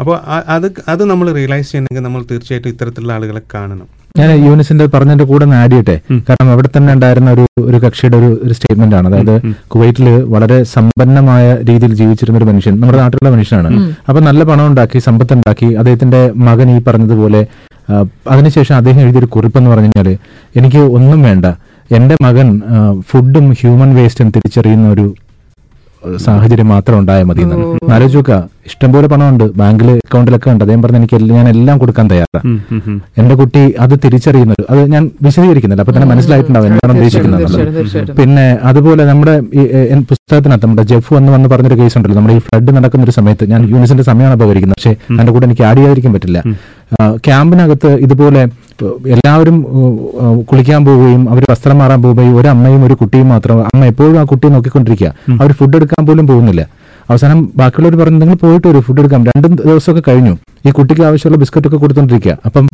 അപ്പോൾ 0.00 0.16
അത് 0.56 0.66
അത് 0.94 1.04
നമ്മൾ 1.12 1.26
റിയലൈസ് 1.40 1.70
ചെയ്യണമെങ്കിൽ 1.72 2.04
നമ്മൾ 2.08 2.22
തീർച്ചയായിട്ടും 2.30 2.72
ഇത്തരത്തിലുള്ള 2.74 3.12
ആളുകളെ 3.18 3.42
കാണണം. 3.54 3.86
ഞാൻ 4.18 4.30
യൂനിസിന്റെ 4.46 4.84
പറഞ്ഞതിന്റെ 4.94 5.24
കൂടെ 5.30 5.44
ഒന്ന് 5.46 5.56
ആഡ് 5.60 5.74
ചെയ്യട്ടെ? 5.74 5.94
കാരണം 6.26 6.50
അവിടെ 6.54 6.68
തന്നെ 6.74 6.90
ഉണ്ടായിരുന്ന 6.96 7.30
ഒരു 7.36 7.44
ഒരു 7.68 7.78
കക്ഷിയുടെ 7.84 8.16
ഒരു 8.20 8.28
ഒരു 8.44 8.54
സ്റ്റേറ്റ്മെന്റ് 8.56 8.96
ആണ്. 8.98 9.06
അതായത് 9.10 9.34
കുവൈറ്റിൽ 9.72 10.08
വളരെ 10.34 10.58
സമ്പന്നമായ 10.74 11.44
രീതിയിൽ 11.68 11.92
ജീവിച്ചിരുന്ന 12.00 12.40
ഒരു 12.42 12.48
മനുഷ്യൻ 12.50 12.74
നമ്മുടെ 12.80 13.00
നാട്ടിലുള്ള 13.02 13.30
മനുഷ്യനാണ്. 13.36 13.80
അപ്പൊ 14.08 14.20
നല്ല 14.28 14.44
പണം 14.50 14.66
ഉണ്ടാക്കി 14.70 14.98
സമ്പത്ത് 15.08 15.34
ഉണ്ടാക്കി 15.38 15.68
അദ്ദേഹത്തിന്റെ 15.82 16.20
മകൻ 16.48 16.70
ഈ 16.76 16.78
പറഞ്ഞതുപോലെ 16.88 17.42
അതിനുശേഷം 18.32 18.74
അദ്ദേഹം 18.80 19.00
എഴുതിയൊരു 19.06 19.28
കുറിപ്പെന്ന് 19.34 19.70
പറഞ്ഞു 19.70 19.90
കഴിഞ്ഞാൽ 19.90 20.10
എനിക്ക് 20.60 20.82
ഒന്നും 20.98 21.22
വേണ്ട. 21.28 21.46
എന്റെ 21.90 22.16
മകൻ 22.22 22.60
ഫുഡും 23.10 23.50
ഹ്യൂമൻ 23.50 23.94
വേസ്റ്റും 23.94 24.30
തിരിച്ചറിയുന്ന 24.30 24.88
ഒരു 24.88 25.14
സാഹചര്യം 26.24 26.68
മാത്രം 26.68 26.98
ഉണ്ടായാൽ 26.98 27.24
മതി 27.24 27.42
എന്നാണ്. 27.42 27.62
നോക്കുക. 28.14 28.48
ഇഷ്ടംപോലെ 28.66 29.06
പണമുണ്ട്. 29.06 29.44
ബാങ്കിൽ 29.56 29.90
അക്കൗണ്ടിലൊക്കെ 29.90 30.50
ഉണ്ട്. 30.50 30.64
അദ്ദേഹം 30.64 30.82
പറഞ്ഞ 30.82 30.96
എനിക്ക് 30.96 31.22
ഞാൻ 31.22 31.48
എല്ലാം 31.48 31.78
കൊടുക്കാൻ 31.78 32.10
തയ്യാറാണ്. 32.10 32.58
എന്റെ 33.18 33.34
കുട്ടി 33.34 33.74
അത് 33.80 33.98
തിരിച്ചറിയുന്നത് 34.04 34.64
അത് 34.70 34.92
ഞാൻ 34.92 35.10
വിശദീകരിക്കുന്നില്ല. 35.22 35.82
അപ്പൊ 35.82 35.94
തന്നെ 35.96 36.08
മനസ്സിലായിട്ടുണ്ടാവും 36.14 36.66
എന്താണ് 36.66 36.92
ഉദ്ദേശിക്കുന്നത്. 36.92 38.12
പിന്നെ 38.20 38.58
അതുപോലെ 38.62 39.04
നമ്മുടെ 39.04 39.40
പുസ്തകത്തിനകത്ത് 39.98 40.66
നമ്മുടെ 40.66 40.82
ജെഫ് 40.82 41.14
എന്ന് 41.14 41.32
വന്ന് 41.32 41.48
പറഞ്ഞൊരു 41.48 41.78
കേസ് 41.82 41.98
ഉണ്ടല്ലോ. 41.98 42.16
നമ്മുടെ 42.16 42.34
ഈ 42.34 42.38
ഫ്ലഡ് 42.38 42.76
നടക്കുന്ന 42.76 43.04
ഒരു 43.04 43.10
സമയത്ത് 43.10 43.50
ഞാൻ 43.50 43.68
യൂണിസിന്റെ 43.68 44.02
സമയമാണ് 44.02 44.34
അപകരിക്കുന്നത് 44.34 44.76
പക്ഷേ 44.76 44.90
അതിന്റെ 44.90 45.32
കൂടെ 45.32 45.46
എനിക്ക് 45.46 45.62
ആഡ് 45.62 45.76
ചെയ്യാതിരിക്കാൻ 45.76 46.12
പറ്റില്ല. 46.12 46.42
ക്യാമ്പിനകത്ത് 47.26 47.90
ഇതുപോലെ 48.06 48.42
എല്ലാവരും 49.14 49.56
കുളിക്കാൻ 50.50 50.84
പോവുകയും 50.84 51.30
അവർ 51.30 51.42
വസ്ത്രം 51.50 51.78
മാറാൻ 51.78 52.02
പോവുകയും 52.02 52.36
ഒരു 52.36 52.48
അമ്മയും 52.48 52.84
ഒരു 52.86 52.94
കുട്ടിയും 52.94 53.28
മാത്രം 53.28 53.60
അമ്മ 53.60 53.84
എപ്പോഴും 53.84 54.18
ആ 54.20 54.22
കുട്ടിയെ 54.22 54.50
നോക്കിക്കൊണ്ടിരിക്കുക. 54.50 55.10
അവർ 55.40 55.52
ഫുഡ് 55.52 55.76
എടുക്കാൻ 55.76 56.06
പോലും 56.06 56.26
പോകുന്നില്ല. 56.26 56.68
അവസാനം 57.10 57.52
ബാക്കിയുള്ളവർ 57.56 58.02
പറഞ്ഞു 58.02 58.18
നിങ്ങൾ 58.18 58.34
പോയിട്ട് 58.34 58.66
ഒരു 58.68 58.78
ഫുഡ് 58.78 59.00
എടുക്കാം. 59.00 59.24
രണ്ടും 59.24 59.54
ദിവസമൊക്കെ 59.56 60.10
കഴിഞ്ഞു. 60.10 60.36
ഈ 60.66 60.70
കുട്ടിക്ക് 60.70 61.02
ആവശ്യമുള്ള 61.02 61.38
ബിസ്ക്കറ്റ് 61.40 61.68
ഒക്കെ 61.68 61.76
കൊടുത്തോണ്ടിരിക്കുക. 61.76 62.36
അപ്പം 62.46 62.68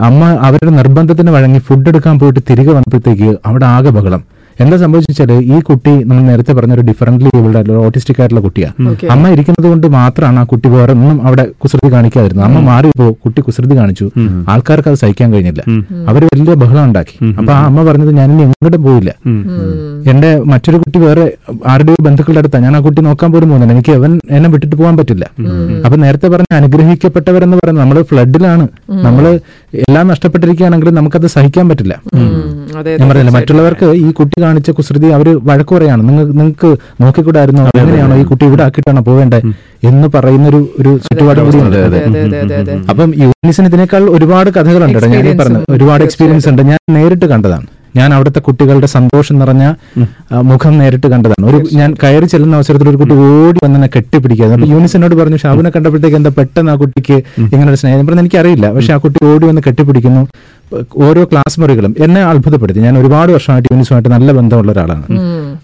അമ്മ 0.00 0.24
അവരുടെ 0.24 0.70
നിർബന്ധത്തിന് 0.70 1.30
വഴങ്ങി 1.30 1.58
ഫുഡ് 1.58 1.88
എടുക്കാൻ 1.88 2.18
പോയിട്ട് 2.18 2.40
തിരികെ 2.50 2.68
വന്നപ്പോഴത്തേക്ക് 2.68 3.38
അവിടെ 3.46 3.66
ആകെ 3.66 3.90
ബഹളം. 3.90 4.22
എന്താ 4.62 4.76
സംഭവിച്ചാൽ 4.82 5.30
ഈ 5.54 5.58
കുട്ടി 5.68 5.92
നമ്മൾ 6.08 6.22
നേരത്തെ 6.30 6.52
പറഞ്ഞ 6.58 6.72
ഒരു 6.78 6.84
ഡിഫറന്റ്ലി 6.88 7.30
ഏബിൾഡ് 7.38 7.76
ഓട്ടിസ്റ്റിക് 7.86 8.18
ആയിട്ടുള്ള 8.22 8.42
കുട്ടിയാണ് 8.46 8.74
അമ്മ 9.14 9.28
ഇരിക്കുന്നത് 9.34 9.68
കൊണ്ട് 9.72 9.86
മാത്രമാണ് 9.98 10.38
ആ 10.42 10.44
കുട്ടി 10.52 10.68
വേറെ 10.74 10.92
ഒന്നും 10.96 11.18
അവിടെ 11.26 11.44
കുസൃതി 11.62 11.88
കാണിക്കാതിരുന്നത്. 11.94 12.46
അമ്മ 12.48 12.60
മാറിയപ്പോ 12.70 13.06
കുട്ടി 13.24 13.40
കുസൃതി 13.46 13.74
കാണിച്ചു. 13.80 14.06
ആൾക്കാർക്ക് 14.52 14.90
അത് 14.92 14.98
സഹിക്കാൻ 15.02 15.28
കഴിഞ്ഞില്ല. 15.34 15.62
അവർ 16.10 16.22
വലിയ 16.32 16.54
ബഹളം 16.62 16.82
ഉണ്ടാക്കി. 16.88 17.16
അപ്പൊ 17.38 17.52
ആ 17.56 17.60
അമ്മ 17.70 17.84
പറഞ്ഞത് 17.88 18.12
ഞാൻ 18.20 18.28
ഇനി 18.34 18.42
എങ്ങോട്ടും 18.48 18.82
പോയില്ല 18.88 19.10
എന്റെ 20.12 20.30
മറ്റൊരു 20.52 20.78
കുട്ടി 20.84 20.98
വേറെ 21.06 21.24
ആരുടെയോ 21.72 21.98
ബന്ധുക്കളുടെ 22.08 22.40
അടുത്താണ് 22.42 22.64
ഞാൻ 22.66 22.76
ആ 22.76 22.80
കുട്ടി 22.86 23.00
നോക്കാൻ 23.08 23.32
പോലും 23.32 23.48
പോകുന്നില്ല. 23.50 23.74
എനിക്ക് 23.76 23.92
അവൻ 23.98 24.12
എന്നെ 24.36 24.48
വിട്ടിട്ട് 24.54 24.76
പോകാൻ 24.80 24.96
പറ്റില്ല. 25.00 25.24
അപ്പൊ 25.86 25.96
നേരത്തെ 26.04 26.28
പറഞ്ഞ 26.34 26.52
അനുഗ്രഹിക്കപ്പെട്ടവരെന്ന് 26.60 27.56
പറയുന്നത് 27.60 27.84
നമ്മൾ 27.84 27.98
ഫ്ലഡിലാണ് 28.10 28.64
നമ്മൾ 29.06 29.24
എല്ലാം 29.84 30.06
നഷ്ടപ്പെട്ടിരിക്കുകയാണെങ്കിലും 30.12 30.94
നമുക്കത് 30.98 31.26
സഹിക്കാൻ 31.36 31.66
പറ്റില്ല. 31.70 31.94
ഞാൻ 33.00 33.06
പറഞ്ഞില്ല 33.10 33.32
മറ്റുള്ളവർക്ക് 33.36 33.86
ഈ 34.02 34.10
കുട്ടി 34.18 34.36
കാണിച്ച 34.44 34.70
കുസൃതി 34.78 35.08
അവർ 35.16 35.28
വഴക്ക് 35.48 35.72
പറയാണ്. 35.76 36.02
നിങ്ങൾക്ക് 36.08 36.32
നിങ്ങൾക്ക് 36.38 36.70
നോക്കിക്കൂടായിരുന്നു? 37.02 37.62
എങ്ങനെയാണോ 37.80 38.16
ഈ 38.22 38.26
കുട്ടി 38.30 38.44
ഇവിടെ 38.50 38.64
ആക്കിയിട്ടാണോ 38.66 39.02
പോവേണ്ടത് 39.08 39.46
എന്ന് 39.90 40.08
പറയുന്ന 40.16 40.46
ഒരു 40.52 40.60
ഒരു 40.80 40.90
ചുറ്റുപാട് 41.06 41.40
കൂടി 41.46 41.60
അതെ 41.68 41.82
അതെ 41.88 42.00
അതെ 42.08 42.40
അതെ 42.44 42.56
അതെ. 42.62 42.74
അപ്പം 42.92 43.10
യൂണിസിന് 43.22 43.68
ഇതിനേക്കാൾ 43.70 44.02
ഒരുപാട് 44.16 44.50
കഥകളുണ്ട് 44.58 44.98
ഞാൻ 45.14 45.38
പറഞ്ഞു 45.42 45.62
ഒരുപാട് 45.76 46.02
എക്സ്പീരിയൻസ് 46.08 46.48
ഉണ്ട്. 46.52 46.64
ഞാൻ 46.72 46.80
നേരിട്ട് 46.96 47.28
കണ്ടതാണ്. 47.34 47.66
ഞാൻ 47.98 48.10
അവിടുത്തെ 48.16 48.40
കുട്ടികളുടെ 48.44 48.88
സന്തോഷം 48.94 49.36
നിറഞ്ഞ 49.40 49.64
മുഖം 50.50 50.74
നേരിട്ട് 50.82 51.08
കണ്ടതാണ്. 51.14 51.44
ഒരു 51.50 51.58
ഞാൻ 51.80 51.90
കയറി 52.02 52.26
ചെല്ലുന്ന 52.32 52.58
അവസരത്തിൽ 52.58 52.88
ഒരു 52.92 52.98
കുട്ടി 53.00 53.14
ഓടി 53.26 53.58
വന്ന് 53.64 53.76
എന്നെ 53.78 53.88
കെട്ടിപ്പിടിക്കായിരുന്നു 53.96 54.58
അപ്പൊ 54.58 54.68
യൂണിസിനോട് 54.74 55.14
പറഞ്ഞു 55.20 55.38
ഷാബുനെ 55.42 55.70
കണ്ടപ്പോഴത്തേക്ക് 55.74 56.18
എന്താ 56.20 56.32
പെട്ടെന്ന് 56.38 56.72
ആ 56.74 56.78
കുട്ടിക്ക് 56.82 57.16
ഇങ്ങനെ 57.52 57.68
ഒരു 57.72 57.78
സ്നേഹം? 57.82 58.06
പറഞ്ഞു 58.06 58.22
എനിക്കറിയില്ല. 58.24 58.66
പക്ഷെ 58.76 58.92
ആ 58.96 59.00
കുട്ടി 59.04 59.18
ഓടി 59.30 59.44
വന്ന് 59.50 59.62
കെട്ടിപ്പിടിക്കുന്നു. 59.66 60.22
ഓരോ 61.06 61.22
ക്ലാസ് 61.30 61.60
മുറികളും 61.60 61.92
എന്നെ 62.04 62.22
അത്ഭുതപ്പെടുത്തി. 62.30 62.80
ഞാൻ 62.86 62.96
ഒരുപാട് 62.98 63.32
വർഷമായിട്ട് 63.36 63.68
യൂണിസുമായിട്ട് 63.72 64.10
നല്ല 64.14 64.32
ബന്ധമുള്ള 64.38 64.70
ഒരാളാണ്. 64.72 65.06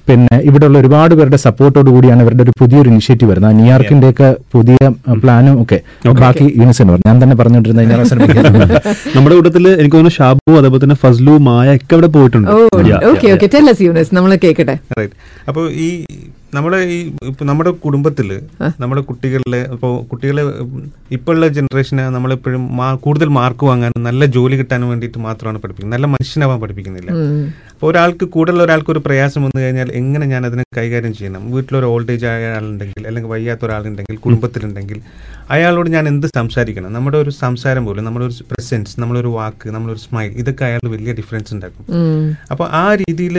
പിന്നെ 0.08 0.36
ഇവിടെയുള്ള 0.48 0.76
ഒരുപാട് 0.82 1.14
പേരുടെ 1.14 1.38
സപ്പോർട്ടോട് 1.46 1.90
കൂടിയാണ് 1.94 2.22
ഇവരുടെ 2.24 2.42
ഒരു 2.46 2.52
പുതിയൊരു 2.60 2.88
ഇനിഷ്യേറ്റീവ് 2.92 3.30
വരുന്നത്. 3.30 3.54
ന്യൂയോർക്കിന്റെ 3.60 4.08
ഒക്കെ 4.12 4.28
പുതിയ 4.54 4.78
പ്ലാനും 5.24 5.56
ഒക്കെ 5.62 5.78
ബാക്കി 6.24 6.46
യൂണിസിന് 6.60 6.88
പറഞ്ഞു 6.92 7.08
ഞാൻ 7.10 7.18
തന്നെ 7.22 7.36
പറഞ്ഞുകൊണ്ടിരുന്ന 7.36 7.86
നമ്മുടെ 9.16 9.34
കൂട്ടത്തിൽ 9.36 9.64
എനിക്ക് 9.68 9.96
തോന്നുന്നു 9.96 10.16
ഷാബു 10.18 10.52
അതേപോലെ 10.58 10.80
തന്നെ 10.84 10.96
ഫസ്ലു 11.04 11.34
മായ 11.48 11.74
ഒക്കെ 11.76 11.94
അവിടെ 11.96 12.08
പോയിട്ടുണ്ട്. 12.16 12.50
അപ്പോൾ 15.48 15.64
ഈ 15.86 15.88
നമ്മുടെ 16.56 16.78
ഈ 16.94 16.98
ഇപ്പൊ 17.30 17.42
നമ്മുടെ 17.48 17.70
കുടുംബത്തിൽ 17.84 18.28
നമ്മുടെ 18.82 19.02
കുട്ടികളിലെ 19.08 19.60
ഇപ്പോൾ 19.74 19.92
കുട്ടികളെ 20.10 20.42
ഇപ്പോഴുള്ള 21.16 21.46
ജനറേഷനെ 21.56 22.04
നമ്മളെപ്പോഴും 22.14 22.62
കൂടുതൽ 23.04 23.28
മാർക്ക് 23.38 23.64
വാങ്ങാനും 23.70 24.06
നല്ല 24.08 24.24
ജോലി 24.36 24.56
കിട്ടാനും 24.60 24.88
വേണ്ടിയിട്ട് 24.92 25.20
മാത്രമാണ് 25.26 25.58
പഠിപ്പിക്കുന്നത്. 25.62 25.96
നല്ല 25.96 26.08
മനുഷ്യനാവാൻ 26.14 26.58
പഠിപ്പിക്കുന്നില്ല. 26.62 27.10
അപ്പോൾ 27.74 27.88
ഒരാൾക്ക് 27.90 28.24
കൂടുതൽ 28.36 28.62
ഒരാൾക്ക് 28.66 28.90
ഒരു 28.94 29.02
പ്രയാസം 29.06 29.42
വന്നു 29.46 29.60
കഴിഞ്ഞാൽ 29.64 29.88
എങ്ങനെ 30.00 30.26
ഞാൻ 30.32 30.42
അതിനെ 30.48 30.64
കൈകാര്യം 30.78 31.12
ചെയ്യണം? 31.18 31.42
വീട്ടിലൊരു 31.54 31.88
ഓൾഡ് 31.94 32.14
ഏജ് 32.14 32.26
ആയ 32.32 32.46
ആളുണ്ടെങ്കിൽ 32.60 33.02
അല്ലെങ്കിൽ 33.08 33.32
വയ്യാത്ത 33.34 33.62
ഒരാളുണ്ടെങ്കിൽ 33.68 34.18
കുടുംബത്തിലുണ്ടെങ്കിൽ 34.26 35.00
അയാളോട് 35.54 35.88
ഞാൻ 35.96 36.04
എന്ത് 36.12 36.26
സംസാരിക്കണം? 36.38 36.90
നമ്മുടെ 36.96 37.18
ഒരു 37.24 37.32
സംസാരം 37.42 37.82
പോലും 37.88 38.04
നമ്മുടെ 38.06 38.26
ഒരു 38.28 38.44
പ്രസൻസ് 38.50 38.94
നമ്മളൊരു 39.02 39.30
വാക്ക് 39.36 39.68
നമ്മളൊരു 39.76 40.00
സ്മൈൽ 40.06 40.30
ഇതൊക്കെ 40.42 40.64
അയാൾ 40.68 40.84
വലിയ 40.94 41.12
ഡിഫറൻസ് 41.20 41.52
ഉണ്ടാക്കും. 41.56 41.84
അപ്പോൾ 42.52 42.66
ആ 42.82 42.86
രീതിയിൽ 43.02 43.36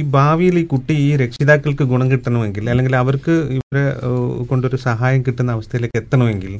ഈ 0.00 0.02
ഭാവിയിൽ 0.16 0.58
ഈ 0.62 0.66
കുട്ടി 0.74 0.96
ഈ 1.06 1.08
രക്ഷിതാക്കൾക്ക് 1.24 1.86
ഗുണം 1.92 2.10
കിട്ടണമെങ്കിൽ 2.12 2.66
അല്ലെങ്കിൽ 2.74 2.96
അവർക്ക് 3.04 3.36
ഇവരെ 3.58 3.86
കൊണ്ടൊരു 4.52 4.80
സഹായം 4.88 5.22
കിട്ടുന്ന 5.28 5.56
അവസ്ഥയിലേക്ക് 5.58 5.98
എത്തണമെങ്കിൽ 6.02 6.54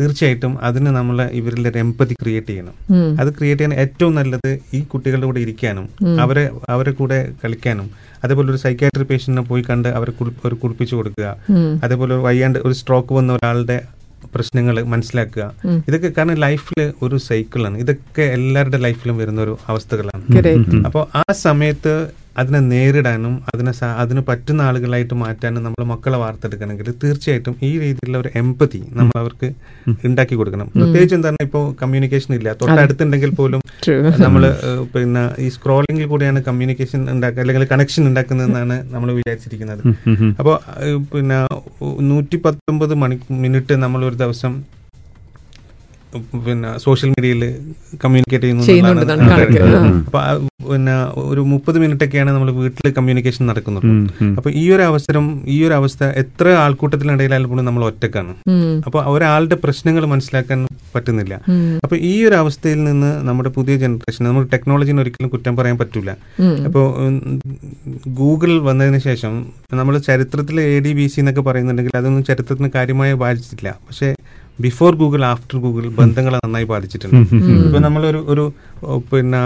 തീർച്ചയായിട്ടും 0.00 0.54
അതിന് 0.68 0.90
നമ്മൾ 0.96 1.18
ഇവരിൽ 1.38 1.62
ഒരു 1.70 1.78
എമ്പതി 1.82 2.14
ക്രിയേറ്റ് 2.22 2.50
ചെയ്യണം. 2.50 2.74
അത് 3.20 3.28
ക്രിയേറ്റ് 3.36 3.62
ചെയ്യാൻ 3.62 3.80
ഏറ്റവും 3.82 4.12
നല്ലത് 4.18 4.50
ഈ 4.76 4.80
കുട്ടികളുടെ 4.92 5.26
കൂടെ 5.28 5.40
ഇരിക്കാനും 5.44 5.86
അവരെ 6.24 6.44
അവരെ 6.74 6.92
കൂടെ 6.98 7.18
കളിക്കാനും 7.42 7.86
അതേപോലെ 8.24 8.48
ഒരു 8.52 8.60
സൈക്കാട്രി 8.64 9.04
പേഷ്യന്റിനെ 9.10 9.44
പോയി 9.50 9.62
കണ്ട് 9.70 9.88
അവരെ 9.98 10.12
ഒരു 10.48 10.56
കുളിപ്പിച്ചു 10.62 10.94
കൊടുക്കുക 10.98 11.28
അതേപോലെ 11.86 12.16
വയ്യാണ്ട് 12.26 12.58
ഒരു 12.66 12.74
സ്ട്രോക്ക് 12.80 13.14
വന്ന 13.18 13.32
ഒരാളുടെ 13.38 13.78
പ്രശ്നങ്ങൾ 14.34 14.76
മനസ്സിലാക്കുക. 14.92 15.44
ഇതൊക്കെ 15.88 16.08
കാരണം 16.18 16.36
ലൈഫിൽ 16.46 16.80
ഒരു 17.02 17.16
സൈക്കിളാണ് 17.28 17.76
ഇതൊക്കെ 17.84 18.24
എല്ലാവരുടെ 18.36 18.78
ലൈഫിലും 18.86 19.16
വരുന്ന 19.22 19.40
ഒരു 19.42 19.54
അവസ്ഥകളാണ്. 19.68 20.22
അപ്പോൾ 20.88 21.04
ആ 21.22 21.24
സമയത്ത് 21.46 21.94
അതിനെ 22.40 22.60
നേരിടാനും 22.72 23.34
അതിനെ 23.52 23.72
അതിന് 24.02 24.22
പറ്റുന്ന 24.28 24.60
ആളുകളായിട്ട് 24.68 25.14
മാറ്റാനും 25.22 25.62
നമ്മൾ 25.66 25.84
മക്കളെ 25.92 26.18
വാർത്തെടുക്കണമെങ്കിൽ 26.22 26.88
തീർച്ചയായിട്ടും 27.02 27.54
ഈ 27.68 27.70
രീതിയിലുള്ള 27.82 28.18
ഒരു 28.22 28.30
എമ്പതി 28.40 28.80
നമ്മൾ 28.98 29.16
അവർക്ക് 29.22 29.48
ഉണ്ടാക്കി 30.08 30.34
കൊടുക്കണം. 30.40 30.68
പ്രത്യേകിച്ച് 30.78 31.16
എന്താണ് 31.18 31.40
ഇപ്പോൾ 31.48 31.64
കമ്മ്യൂണിക്കേഷൻ 31.82 32.32
ഇല്ല. 32.38 32.48
തൊട്ടടുത്തുണ്ടെങ്കിൽ 32.60 33.32
പോലും. 33.40 33.60
നമ്മൾ 34.26 34.44
പിന്നെ 34.94 35.24
ഈ 35.46 35.48
സ്ക്രോളിംഗിൽ 35.56 36.08
കൂടിയാണ് 36.12 36.40
കമ്മ്യൂണിക്കേഷൻ 36.48 37.02
ഉണ്ടാക്കുക 37.14 37.42
അല്ലെങ്കിൽ 37.44 37.66
കണക്ഷൻ 37.74 38.04
ഉണ്ടാക്കുന്നതെന്നാണ് 38.10 38.78
നമ്മൾ 38.94 39.10
വിചാരിച്ചിരിക്കുന്നത്. 39.18 39.82
അപ്പോൾ 40.40 40.56
പിന്നെ 41.12 41.38
നൂറ്റി 42.12 42.38
പത്തൊമ്പത് 42.46 42.96
മണി 43.04 43.18
മിനിറ്റ് 43.44 43.76
നമ്മൾ 43.84 44.02
ഒരു 44.10 44.18
ദിവസം 44.24 44.54
പിന്നെ 46.46 46.68
സോഷ്യൽ 46.84 47.08
മീഡിയയിൽ 47.14 47.42
കമ്മ്യൂണിക്കേറ്റ് 48.02 48.46
കണക്ക്. 49.32 49.62
അപ്പൊ 50.06 50.20
പിന്നെ 50.68 50.94
ഒരു 51.30 51.42
മുപ്പത് 51.50 51.76
മിനിറ്റ് 51.82 52.04
ഒക്കെയാണ് 52.06 52.30
നമ്മൾ 52.36 52.48
വീട്ടിൽ 52.60 52.86
കമ്മ്യൂണിക്കേഷൻ 52.98 53.42
നടക്കുന്നത്. 53.50 53.84
അപ്പൊ 54.38 54.48
ഈ 54.60 54.64
ഒരു 54.76 54.84
അവസരം 54.90 55.26
ഈ 55.54 55.56
ഒരു 55.66 55.74
അവസ്ഥ 55.80 56.04
എത്ര 56.22 56.46
ആൾക്കൂട്ടത്തിനിടയിലായാലും 56.62 57.50
പോലും 57.52 57.66
നമ്മൾ 57.68 57.82
ഒറ്റക്കാണ്. 57.90 58.32
അപ്പൊ 58.86 58.98
ഒരാളുടെ 59.14 59.58
പ്രശ്നങ്ങൾ 59.64 60.04
മനസ്സിലാക്കാൻ 60.12 60.60
പറ്റുന്നില്ല. 60.94 61.34
അപ്പൊ 61.84 61.96
ഈ 62.10 62.14
ഒരു 62.28 62.36
അവസ്ഥയിൽ 62.42 62.80
നിന്ന് 62.88 63.10
നമ്മുടെ 63.28 63.52
പുതിയ 63.58 63.76
ജനറേഷൻ 63.84 64.24
നമ്മൾ 64.28 64.44
ടെക്നോളജിനെ 64.54 65.00
ഒരിക്കലും 65.04 65.32
കുറ്റം 65.34 65.56
പറയാൻ 65.60 65.78
പറ്റില്ല. 65.82 66.10
അപ്പോൾ 66.68 66.86
ഗൂഗിൾ 68.20 68.52
വന്നതിന് 68.70 69.00
ശേഷം 69.08 69.34
നമ്മൾ 69.80 69.94
ചരിത്രത്തിൽ 70.08 70.56
എ 70.72 70.74
ഡി 70.86 70.94
ബി 70.98 71.06
സി 71.12 71.20
എന്നൊക്കെ 71.22 71.44
പറയുന്നുണ്ടെങ്കിൽ 71.50 71.96
അതൊന്നും 72.02 72.24
ചരിത്രത്തിന് 72.30 72.70
കാര്യമായി 72.78 73.14
ബാധിച്ചിട്ടില്ല 73.24 73.72
പക്ഷേ 73.86 74.10
ബിഫോർ 74.64 74.92
ഗൂഗിൾ 75.00 75.22
ആഫ്റ്റർ 75.30 75.56
ഗൂഗിൾ 75.64 75.84
ബന്ധങ്ങളെ 75.98 76.38
നന്നായി 76.44 76.66
ബാധിച്ചിട്ടുണ്ട്. 76.72 77.16
ഇപ്പൊ 77.66 77.80
നമ്മളൊരു 77.86 78.20
ഒരു 78.32 78.44
പിന്നെ 79.10 79.40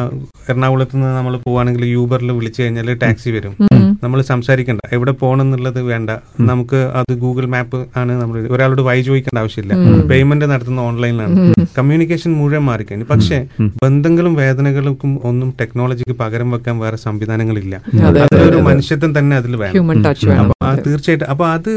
എറണാകുളത്ത് 0.50 0.94
നിന്ന് 0.96 1.10
നമ്മൾ 1.16 1.34
പോവാണെങ്കിൽ 1.46 1.82
യൂബറിൽ 1.94 2.30
വിളിച്ചു 2.38 2.60
കഴിഞ്ഞാൽ 2.62 2.88
ടാക്സി 3.02 3.30
വരും. 3.36 3.54
നമ്മൾ 4.04 4.18
സംസാരിക്കണ്ട. 4.30 4.80
എവിടെ 4.96 5.12
പോകണം 5.20 5.42
എന്നുള്ളത് 5.44 5.80
വേണ്ട 5.90 6.10
നമുക്ക് 6.50 6.78
അത് 7.00 7.12
ഗൂഗിൾ 7.24 7.44
മാപ്പ് 7.54 7.80
ആണ് 8.00 8.12
നമ്മൾ 8.20 8.36
ഒരാളോട് 8.54 8.82
വഴി 8.88 9.02
ചോദിക്കേണ്ട 9.08 9.38
ആവശ്യമില്ല. 9.42 9.74
പേയ്മെന്റ് 10.12 10.46
നടത്തുന്ന 10.52 10.80
ഓൺലൈനിലാണ്. 10.90 11.34
കമ്മ്യൂണിക്കേഷൻ 11.78 12.30
മുഴുവൻ 12.40 12.64
മാറിക്കഴിഞ്ഞു. 12.70 13.08
പക്ഷേ 13.12 13.38
ബന്ധങ്ങളും 13.84 14.34
വേദനകൾക്കും 14.42 15.12
ഒന്നും 15.30 15.50
ടെക്നോളജിക്ക് 15.60 16.16
പകരം 16.22 16.50
വെക്കാൻ 16.56 16.78
വേറെ 16.84 17.00
സംവിധാനങ്ങളില്ല. 17.06 17.74
അതെ, 17.92 18.06
അതെ, 18.10 18.22
അതിലൊരു 18.26 18.62
മനുഷ്യത്വം 18.70 19.12
തന്നെ 19.18 19.36
അതിൽ 19.42 19.54
വേണം. 19.64 20.54
തീർച്ചയായിട്ടും 20.86 21.28
അപ്പൊ 21.34 21.46
അത് 21.56 21.72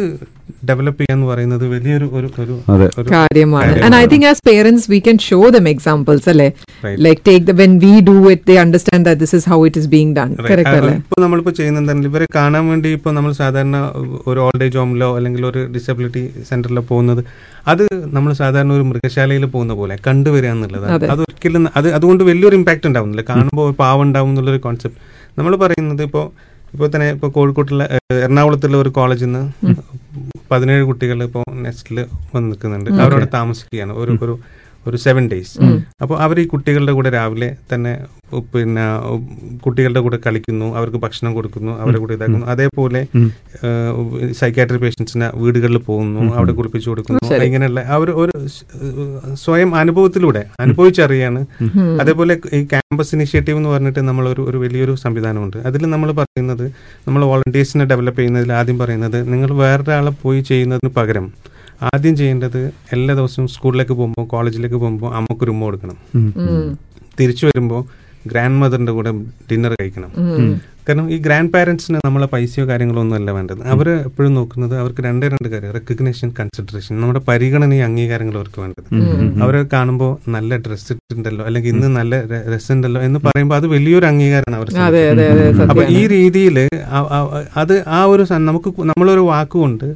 ഡെവലപ്പ് 0.63 1.00
ചെയ്യാന്ന് 1.01 1.27
പറയുന്നത് 1.29 1.65
വലിയൊരു 1.72 2.05
ഒരു 2.13 2.27
ഒരു 2.38 3.08
കാര്യമാണ്. 3.12 3.72
And 3.86 3.98
I 3.98 4.05
think 4.12 4.27
as 4.29 4.41
parents 4.48 4.86
we 4.91 5.00
can 5.00 5.17
show 5.25 5.39
them 5.55 5.65
examples 5.72 6.27
അല്ലേ? 6.34 6.48
Like 6.84 7.01
like 7.05 7.22
take 7.27 7.55
when 7.62 7.74
we 7.79 7.93
do 8.08 8.15
it 8.32 8.46
they 8.50 8.55
understand 8.63 9.05
that 9.08 9.22
this 9.24 9.36
is 9.39 9.48
how 9.51 9.60
it 9.67 9.82
is 9.82 9.89
being 9.93 10.13
done 10.17 10.29
correct 10.43 10.75
അല്ലേ? 10.75 10.93
ഇപ്പൊ 11.01 11.17
നമ്മളിപ്പോ 11.24 11.53
ചെയ്യുന്നത് 11.60 11.82
ഇവരെ 12.10 12.27
കാണാൻ 12.36 12.63
വേണ്ടി 12.70 12.91
ഇപ്പൊ 12.98 13.12
നമ്മൾ 13.17 13.32
സാധാരണ 13.39 13.77
ഒരു 14.27 14.39
ഓൾഡ് 14.46 14.63
ഏജ് 14.67 14.79
ഹോമിലോ 14.79 15.10
അല്ലെങ്കിൽ 15.17 15.43
ഒരു 15.51 15.63
ഡിസബിലിറ്റി 15.75 16.22
സെന്ററിലോ 16.50 16.84
പോകുന്നത് 16.89 17.22
അത് 17.67 17.84
നമ്മൾ 18.13 18.32
സാധാരണ 18.39 18.72
ഒരു 18.77 18.86
മൃഗശാലയിൽ 18.89 19.46
പോകുന്ന 19.53 19.74
പോലെ 19.75 19.96
കണ്ടുവരിക 20.08 20.53
എന്നുള്ളത് 20.55 20.88
അതെ. 20.96 21.08
അത് 21.13 21.22
ഒരിക്കലും 21.25 21.65
അത് 21.79 21.88
അതുകൊണ്ട് 21.98 22.24
വലിയൊരു 22.29 22.58
ഇമ്പാക്ട് 22.60 22.88
ഉണ്ടാവുന്നില്ല. 22.89 23.24
കാണുമ്പോൾ 23.29 23.65
ഒരു 23.67 23.75
പാവം 23.79 24.03
ഉണ്ടാവും 24.05 24.32
എന്നുള്ളൊരു 24.32 24.62
കോൺസെപ്റ്റ് 24.65 25.00
നമ്മൾ 25.38 25.53
പറയുന്നത് 25.62 26.03
ഇപ്പോൾ 26.08 26.25
ഇപ്പോൾ 26.74 26.88
തന്നെ 26.93 27.08
ഇപ്പോൾ 27.15 27.29
കോഴിക്കോട്ടുള്ള 27.34 27.84
എറണാകുളത്തുള്ള 28.17 28.77
ഒരു 28.77 28.91
കോളേജിൽ 28.96 29.27
നിന്ന് 29.27 29.41
പതിനേഴ് 30.51 30.83
കുട്ടികൾ 30.83 31.23
ഇപ്പോൾ 31.23 31.43
നെസ്റ്റിൽ 31.51 32.05
വന്ന് 32.35 32.51
നിൽക്കുന്നുണ്ട്. 32.51 32.89
അവരവിടെ 32.89 33.27
താമസിക്കുകയാണ്. 33.33 33.93
ഒരു 33.93 34.17
ഒരു 34.21 34.39
ഒരു 34.87 34.97
സെവൻ 34.97 35.29
ഡേയ്സ് 35.29 35.57
അപ്പോൾ 36.01 36.19
അവർ 36.19 36.39
ഈ 36.39 36.47
കുട്ടികളുടെ 36.47 36.91
കൂടെ 36.91 37.09
രാവിലെ 37.09 37.55
തന്നെ 37.73 38.05
പിന്നെ 38.39 38.99
കുട്ടികളുടെ 39.65 39.99
കൂടെ 39.99 40.19
കളിക്കുന്നു 40.25 40.75
അവർക്ക് 40.75 40.97
ഭക്ഷണം 40.97 41.33
കൊടുക്കുന്നു 41.33 41.71
അവരുടെ 41.79 41.97
കൂടെ 41.97 42.13
ഇതാക്കുന്നു. 42.13 42.45
അതേപോലെ 42.45 43.07
സൈക്കാട്രി 44.31 44.77
പേഷ്യൻസിന് 44.77 45.29
വീടുകളിൽ 45.35 45.77
പോകുന്നു 45.77 46.33
അവിടെ 46.35 46.51
കുളിപ്പിച്ചു 46.51 46.89
കൊടുക്കുന്നു. 46.89 47.43
ഇങ്ങനെയുള്ള 47.43 47.79
ആ 47.79 47.95
ഒരു 47.95 48.11
ഒരു 48.11 48.47
സ്വയം 49.33 49.75
അനുഭവത്തിലൂടെ 49.75 50.45
അനുഭവിച്ചറിയാണ്. 50.59 51.45
അതേപോലെ 52.01 52.41
ഈ 52.53 52.63
ക്യാമ്പസ് 52.63 53.15
ഇനിഷ്യേറ്റീവ് 53.15 53.57
എന്ന് 53.57 53.69
പറഞ്ഞിട്ട് 53.69 53.99
നമ്മളൊരു 53.99 54.41
ഒരു 54.41 54.49
ഒരു 54.49 54.57
വലിയൊരു 54.57 54.95
സംവിധാനമുണ്ട്. 54.95 55.57
അതിൽ 55.57 55.89
നമ്മൾ 55.89 56.11
പറയുന്നത് 56.11 56.71
നമ്മൾ 57.07 57.25
വോളണ്ടിയേഴ്സിനെ 57.25 57.85
ഡെവലപ്പ് 57.85 58.19
ചെയ്യുന്നതിൽ 58.19 58.53
ആദ്യം 58.53 58.77
പറയുന്നത് 58.77 59.33
നിങ്ങൾ 59.33 59.53
വേറൊരാളെ 59.53 60.09
പോയി 60.09 60.41
ചെയ്യുന്നതിന് 60.41 60.91
പകരം 60.93 61.42
ആദ്യം 61.87 62.15
ചെയ്യേണ്ടത് 62.19 62.61
എല്ലാ 62.91 63.13
ദിവസവും 63.19 63.47
സ്കൂളിലേക്ക് 63.53 63.95
പോകുമ്പോൾ 63.99 64.25
കോളേജിലേക്ക് 64.33 64.79
പോകുമ്പോൾ 64.83 65.11
അമ്മയ്ക്ക് 65.19 65.51
ഉമ്മ 65.53 65.63
കൊടുക്കണം. 65.67 65.97
തിരിച്ചു 67.19 67.45
വരുമ്പോൾ 67.49 67.81
ഗ്രാൻഡ് 68.27 68.59
മദറിന്റെ 68.59 68.93
കൂടെ 68.97 69.11
ഡിന്നർ 69.49 69.71
കഴിക്കണം. 69.73 70.11
കാരണം 70.87 71.05
ഈ 71.13 71.17
ഗ്രാൻഡ് 71.25 71.51
പാരന്റ്സിന് 71.53 71.97
നമ്മളെ 72.05 72.27
പൈസയോ 72.31 72.63
കാര്യങ്ങളോ 72.69 72.99
ഒന്നും 73.03 73.17
അല്ല 73.17 73.31
വേണ്ടത് 73.35 73.61
അവർ 73.73 73.87
എപ്പോഴും 74.07 74.31
നോക്കുന്നത് 74.37 74.73
അവർക്ക് 74.81 75.01
രണ്ടേ 75.05 75.27
രണ്ട് 75.33 75.47
കാര്യം 75.53 75.71
റെക്കഗ്നേഷൻ 75.77 76.29
കൺസിഡറേഷൻ 76.39 76.93
നമ്മുടെ 77.01 77.21
പരിഗണനയും 77.29 77.85
അംഗീകാരങ്ങളും 77.87 78.39
അവർക്ക് 78.41 78.59
വേണ്ടത്. 78.63 78.87
അവരെ 79.43 79.61
കാണുമ്പോൾ 79.73 80.11
നല്ല 80.35 80.57
ഡ്രസ് 80.65 80.87
ഇട്ടിട്ടുണ്ടല്ലോ 80.93 81.43
അല്ലെങ്കിൽ 81.49 81.71
ഇന്ന് 81.75 81.89
നല്ല 81.99 82.13
രസമുണ്ടല്ലോ 82.53 83.01
എന്ന് 83.07 83.21
പറയുമ്പോൾ 83.27 83.57
അത് 83.59 83.67
വലിയൊരു 83.75 84.07
അംഗീകാരമാണ് 84.11 84.57
അവർ 84.59 84.71
അതെ 84.87 85.03
അതെ 85.13 85.27
അതെ 85.33 85.45
അപ്പൊ 85.71 85.85
ഈ. 85.93 86.01
രീതിയിൽ 86.15 86.57
അത് 87.57 87.75
ആ 87.97 88.01
ഒരു 88.13 88.25
നമുക്ക് 88.49 88.71
നമ്മളൊരു 88.91 89.23
വാക്കുകൊണ്ട് 89.31 89.87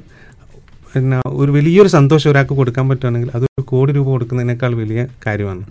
പിന്നെ 0.97 1.17
ഒരു 1.41 1.51
വലിയൊരു 1.57 1.89
സന്തോഷം 1.97 2.29
ഒരാൾക്ക് 2.31 2.55
കൊടുക്കാൻ 2.59 2.85
പറ്റുകയാണെങ്കിൽ 2.89 3.31
അതൊരു 3.37 3.63
കോടി 3.71 3.91
രൂപ 3.97 4.07
കൊടുക്കുന്നതിനേക്കാൾ 4.13 4.71
വലിയ 4.81 5.01
കാര്യമാണ്. 5.25 5.61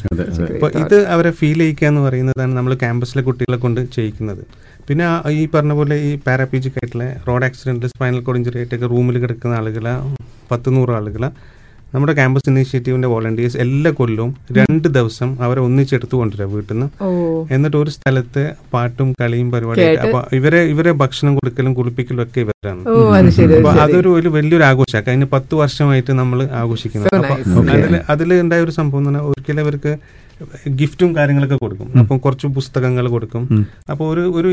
അപ്പോൾ 0.55 0.71
ഇത് 0.83 0.97
അവരെ 1.15 1.31
ഫീൽ 1.41 1.59
ചെയ്യിക്കുക 1.63 1.89
എന്ന് 1.91 2.03
പറയുന്നതാണ് 2.07 2.53
നമ്മൾ 2.59 2.75
ക്യാമ്പസിലെ 2.83 3.23
കുട്ടികളെ 3.29 3.59
കൊണ്ട് 3.65 3.81
ചെയ്യിക്കുന്നത്. 3.97 4.43
പിന്നെ 4.89 5.07
ഈ 5.41 5.43
പറഞ്ഞ 5.55 5.73
പോലെ 5.81 5.97
ഈ 6.09 6.11
പാരാപീജിക് 6.27 6.79
ആയിട്ടുള്ള 6.81 7.07
road 7.29 7.47
accident 7.49 7.91
spinal 7.93 8.21
cord 8.27 8.39
injury 8.41 8.59
ആയിട്ടൊക്കെ 8.61 8.89
റൂമിൽ 8.95 9.19
കിടക്കുന്ന 9.25 9.55
ആളുകളെ 9.61 9.95
പത്ത് 10.51 10.69
നൂറ് 10.77 10.93
ആളുകളെ 10.99 11.31
നമ്മുടെ 11.97 12.13
ക്യാമ്പസ് 12.19 12.49
ഇനീഷ്യേറ്റീവിന്റെ 12.53 13.09
വോളണ്ടിയേഴ്സ് 13.13 13.59
എല്ലാ 13.65 13.91
കൊല്ലവും 13.99 14.31
രണ്ട് 14.59 14.87
ദിവസം 14.97 15.29
അവരെ 15.45 15.61
ഒന്നിച്ചെടുത്തു 15.67 16.17
കൊണ്ടുവരാം 16.21 16.51
വീട്ടിൽ 16.55 16.75
നിന്ന് 16.75 16.89
എന്നിട്ട് 17.55 17.79
ഒരു 17.83 17.91
സ്ഥലത്ത് 17.97 18.43
പാട്ടും 18.73 19.09
കളിയും 19.21 19.49
പരിപാടിയായിട്ട് 19.55 20.01
കേട്ട്. 20.01 20.17
അപ്പൊ 20.17 20.37
ഇവരെ 20.39 20.61
ഇവരെ 20.73 20.93
ഭക്ഷണം 21.03 21.33
കൊടുക്കലും 21.39 21.73
കുളിപ്പിക്കലും 21.79 22.23
ഒക്കെ 22.27 22.41
ഇവരാണ്. 22.47 22.83
അപ്പൊ 23.57 23.73
അതൊരു 23.85 24.11
ഒരു 24.19 24.29
വലിയൊരു 24.37 24.67
ആഘോഷമാണ് 24.71 25.07
കഴിഞ്ഞ 25.09 25.29
പത്ത് 25.37 25.55
വർഷമായിട്ട് 25.63 26.13
നമ്മൾ 26.21 26.41
ആഘോഷിക്കുന്നത് 26.63 27.17
അപ്പൊ 27.21 27.35
അതിൽ 27.77 27.97
അതിൽ 28.15 28.35
ഉണ്ടായ 28.45 28.67
ഒരു 28.67 28.75
സംഭവം 28.81 29.01
എന്ന് 29.03 29.13
പറഞ്ഞാൽ 29.13 29.31
ഒരിക്കലും 29.33 29.63
അവർക്ക് 29.67 29.93
ഗിഫ്റ്റും 30.81 31.11
കാര്യങ്ങളൊക്കെ 31.17 31.59
കൊടുക്കും. 31.65 31.89
അപ്പം 32.03 32.17
കുറച്ച് 32.27 32.47
പുസ്തകങ്ങൾ 32.59 33.05
കൊടുക്കും. 33.17 33.45
അപ്പോൾ 33.93 34.07
ഒരു 34.15 34.25
ഒരു 34.41 34.53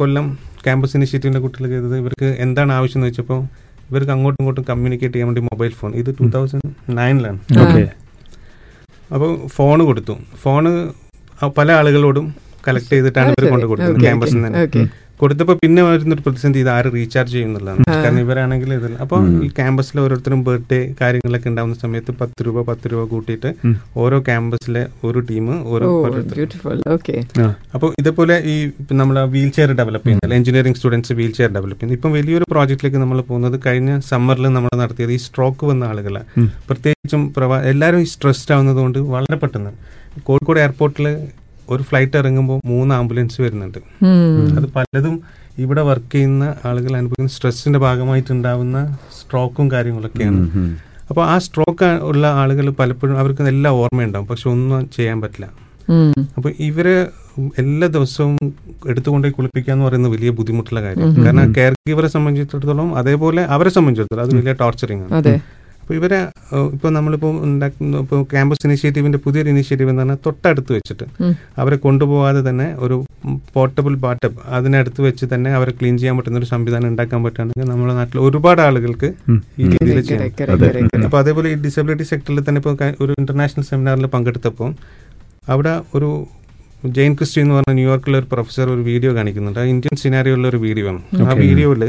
കൊല്ലം 0.00 0.26
ക്യാമ്പസ് 0.66 0.94
ഇനിഷ്യേറ്റീവിന്റെ 0.96 1.40
കുട്ടികൾ 1.44 1.66
ചെയ്തത് 1.72 1.96
ഇവർക്ക് 2.02 2.28
എന്താണ് 2.44 2.72
ആവശ്യം 2.78 2.98
എന്ന് 2.98 3.08
വെച്ചപ്പോൾ 3.10 3.40
ഇവർക്ക് 3.90 4.12
അങ്ങോട്ടും 4.12 4.40
ഇങ്ങോട്ടും 4.40 4.64
കമ്മ്യൂണിക്കേറ്റ് 4.68 5.14
ചെയ്യാൻ 5.14 5.28
വേണ്ടി 5.30 5.42
മൊബൈൽ 5.50 5.72
ഫോൺ 5.72 5.92
ഇത് 5.94 6.10
ടൂ 6.18 6.26
തൗസൻഡ് 6.34 6.68
നയനിലാണ് 6.98 7.40
ഓക്കെ 7.60 7.82
അപ്പോൾ 9.10 9.30
ഫോൺ 9.48 9.78
കൊടുത്തു. 9.86 10.14
ഫോണ് 10.42 10.70
പല 11.56 11.70
ആളുകളോടും 11.72 12.26
കളക്ട് 12.66 12.90
ചെയ്തിട്ടാണ് 12.90 13.30
ഇവർ 13.32 13.44
കൊണ്ട് 13.50 13.66
കൊടുക്കുന്നത് 13.66 14.02
ക്യാമ്പസിൽ 14.02 14.38
നിന്ന് 14.42 14.60
okay. 14.64 14.84
കൊടുത്തപ്പോൾ 15.20 15.56
പിന്നെ 15.62 15.82
വരുന്നൊരു 15.86 16.22
പ്രതിസന്ധി 16.24 16.58
ഇത് 16.62 16.70
ആര് 16.70 16.88
റീചാർജ് 16.94 17.34
ചെയ്യുന്നുള്ളതാണ് 17.34 17.82
കാരണം 17.94 18.20
ഇവരാണെങ്കിൽ 18.20 18.70
ഇതിൽ 18.74 18.92
അപ്പോൾ 19.04 19.20
ഈ 19.44 19.48
ക്യാമ്പസിൽ 19.56 19.96
ഓരോരുത്തരും 20.02 20.40
ബർത്ത്ഡേ 20.46 20.80
കാര്യങ്ങളൊക്കെ 21.00 21.48
ഉണ്ടാവുന്ന 21.50 21.76
സമയത്ത് 21.82 22.12
പത്ത് 22.20 22.46
രൂപ 22.46 22.62
പത്ത് 22.70 22.92
രൂപ 22.92 23.02
കൂട്ടിയിട്ട് 23.10 23.50
ഓരോ 23.96 24.18
ക്യാമ്പസിലെ 24.28 24.84
ഒരു 25.04 25.20
ടീം 25.30 25.48
ഓരോ 25.72 25.88
അപ്പൊ 25.98 26.22
ബ്യൂട്ടിഫുൾ 26.32 26.80
ഓക്കെ 26.90 27.16
അപ്പോൾ 27.74 27.90
ഇതേപോലെ 28.00 28.36
ഈ 28.46 28.56
നമ്മൾ 28.92 29.18
വീൽ 29.30 29.50
ചെയർ 29.50 29.72
ഡെവലപ്പ് 29.72 30.06
ചെയ്യുന്നില്ല 30.06 30.34
engineering 30.34 30.78
students 30.78 31.12
wheel 31.12 31.32
chair 31.32 31.50
develop 31.50 31.80
ചെയ്യുന്നത് 31.80 31.98
ഇപ്പം 31.98 32.12
വലിയൊരു 32.12 32.46
പ്രോജക്റ്റിലേക്ക് 32.50 32.98
നമ്മൾ 32.98 33.20
പോകുന്നത് 33.22 33.58
കഴിഞ്ഞ 33.66 33.90
സമ്മറിൽ 34.10 34.48
നമ്മൾ 34.48 34.74
നടത്തിയത് 34.80 35.12
ഈ 35.12 35.20
സ്ട്രോക്ക് 35.26 35.64
വന്ന 35.64 35.84
ആളുകളെ 35.84 36.22
പ്രത്യേകിച്ചും 36.68 37.22
എല്ലാവരും 37.70 38.00
ഈ 38.00 38.08
സ്ട്രെസ്ഡ് 38.12 38.52
ആവുന്നത് 38.52 38.80
കൊണ്ട് 38.80 38.98
വളരെ 39.10 39.36
പെട്ടെന്ന്. 39.36 39.72
കോഴിക്കോട് 40.24 40.60
എയർപോർട്ടിൽ 40.60 41.06
ഒരു 41.70 41.82
ഫ്ലൈറ്റ് 41.82 42.16
ഇറങ്ങുമ്പോൾ 42.16 42.60
മൂന്ന് 42.66 42.94
ആംബുലൻസ് 42.94 43.42
വരുന്നുണ്ട്. 43.42 43.78
അത് 44.58 44.66
പലതും 44.76 45.22
ഇവിടെ 45.58 45.82
വർക്ക് 45.82 46.12
ചെയ്യുന്ന 46.12 46.44
ആളുകൾ 46.64 46.96
അനുഭവിക്കുന്ന 46.96 47.30
സ്ട്രെസ്സിന്റെ 47.30 47.78
ഭാഗമായിട്ടുണ്ടാവുന്ന 47.78 48.96
സ്ട്രോക്കും 49.20 49.70
കാര്യങ്ങളൊക്കെയാണ്. 49.70 50.42
അപ്പോൾ 51.10 51.24
ആ 51.24 51.38
സ്ട്രോക്ക് 51.38 51.84
ഉള്ള 51.84 52.26
ആളുകൾ 52.26 52.70
പലപ്പോഴും 52.70 53.18
അവർക്ക് 53.18 53.42
എല്ലാം 53.42 53.74
ഓർമ്മയുണ്ടാവും. 53.74 54.26
പക്ഷെ 54.26 54.50
ഒന്നും 54.50 54.90
ചെയ്യാൻ 54.96 55.20
പറ്റില്ല. 55.20 55.46
അപ്പൊ 56.36 56.50
ഇവർ 56.58 56.86
എല്ലാ 57.58 57.86
ദിവസവും 57.86 58.36
എടുത്തുകൊണ്ടേ 58.88 59.30
കുളിപ്പിക്കുക 59.30 59.72
എന്ന് 59.72 59.84
പറയുന്നത് 59.86 60.12
വലിയ 60.12 60.30
ബുദ്ധിമുട്ടുള്ള 60.30 60.80
കാര്യം. 60.82 61.24
കാരണം 61.24 61.54
കെയർ 61.54 61.72
ഗീവറെ 61.88 62.08
സംബന്ധിച്ചിടത്തോളം 62.08 62.96
അതേപോലെ 62.96 63.42
അവരെ 63.56 63.70
സംബന്ധിച്ചിടത്തോളം 63.70 64.22
അത് 64.22 64.34
വലിയ 64.34 64.52
ടോർച്ചറിങ് 64.52 65.02
ആണ്. 65.02 65.14
അതെ. 65.14 65.34
അപ്പോൾ 65.90 65.98
ഇവരെ 66.00 66.18
ഇപ്പോൾ 66.40 66.64
ഇപ്പൊ 66.74 66.88
നമ്മളിപ്പോൾ 66.96 67.30
ഉണ്ടാക്കുന്ന 67.46 68.00
ഇപ്പോൾ 68.04 68.18
ക്യാമ്പസ് 68.32 68.62
ഇനിഷ്യേറ്റീവിന്റെ 68.66 69.18
പുതിയൊരു 69.24 69.48
ഇനിഷ്യേറ്റീവ് 69.52 69.90
എന്ന് 69.92 70.02
പറഞ്ഞാൽ 70.02 70.18
തൊട്ടടുത്ത് 70.26 70.70
വെച്ചിട്ട്. 70.76 71.06
അവരെ 71.60 71.76
കൊണ്ടുപോകാതെ 71.86 72.40
തന്നെ 72.48 72.66
ഒരു 72.84 72.96
പോർട്ടബിൾ 73.54 73.94
ബാട്ടപ്പ് 74.04 74.38
അതിനടുത്ത് 74.56 75.00
വെച്ച് 75.06 75.26
തന്നെ 75.32 75.50
അവരെ 75.58 75.72
ക്ലീൻ 75.78 75.96
ചെയ്യാൻ 76.00 76.16
പറ്റുന്ന 76.18 76.40
ഒരു 76.42 76.48
സംവിധാനം 76.52 76.88
ഉണ്ടാക്കാൻ 76.92 77.20
പറ്റുകയാണെങ്കിൽ 77.24 77.68
നമ്മുടെ 77.72 77.94
നാട്ടിൽ 78.00 78.20
ഒരുപാട് 78.26 78.62
ആളുകൾക്ക് 78.66 79.08
ഈ 79.62 79.66
രീതിയിൽ 79.72 80.00
ചെയ്യാം. 80.10 80.20
correct, 80.20 80.36
correct, 80.42 80.60
correct, 80.62 80.88
correct. 80.92 81.06
അപ്പൊ 81.08 81.18
അതേപോലെ 81.22 81.48
ഈ 81.54 81.58
ഡിസബിലിറ്റി 81.66 82.06
സെക്ടറിൽ 82.12 82.44
തന്നെ 82.48 82.62
ഇപ്പോൾ 82.64 82.76
ഒരു 83.06 83.12
ഇന്റർനാഷണൽ 83.22 83.66
സെമിനാറിൽ 83.70 84.08
പങ്കെടുത്തപ്പോൾ 84.14 84.70
അവിടെ 85.54 85.74
ഒരു 85.98 86.10
ജെയിൻ 86.98 87.12
ക്രിസ്റ്റി 87.18 87.42
എന്ന് 87.44 87.56
പറഞ്ഞ 87.58 87.74
ന്യൂയോർക്കിലെ 87.80 88.18
ഒരു 88.22 88.30
പ്രൊഫസർ 88.34 88.66
ഒരു 88.76 88.84
വീഡിയോ 88.90 89.10
കാണിക്കുന്നുണ്ട്. 89.18 89.60
ആ 89.64 89.68
ഇന്ത്യൻ 89.74 89.96
സിനാരിയുള്ള 90.04 90.46
ഒരു 90.52 90.60
വീഡിയോ 90.68 90.86
ആണ്. 90.92 91.02
ആ 91.30 91.34
വീഡിയോയിൽ 91.44 91.84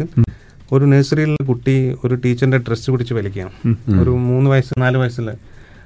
ഒരു 0.75 0.85
നഴ്സറിയിൽ 0.91 1.33
കുട്ടി 1.49 1.75
ഒരു 2.05 2.15
ടീച്ചറിന്റെ 2.23 2.59
ഡ്രസ്സ് 2.67 2.91
പിടിച്ച് 2.93 3.13
വലിക്കാം 3.19 3.49
ഒരു 4.01 4.11
മൂന്ന് 4.29 4.47
വയസ്സ് 4.53 4.81
നാല് 4.83 4.97
വയസ്സുള്ള. 5.01 5.31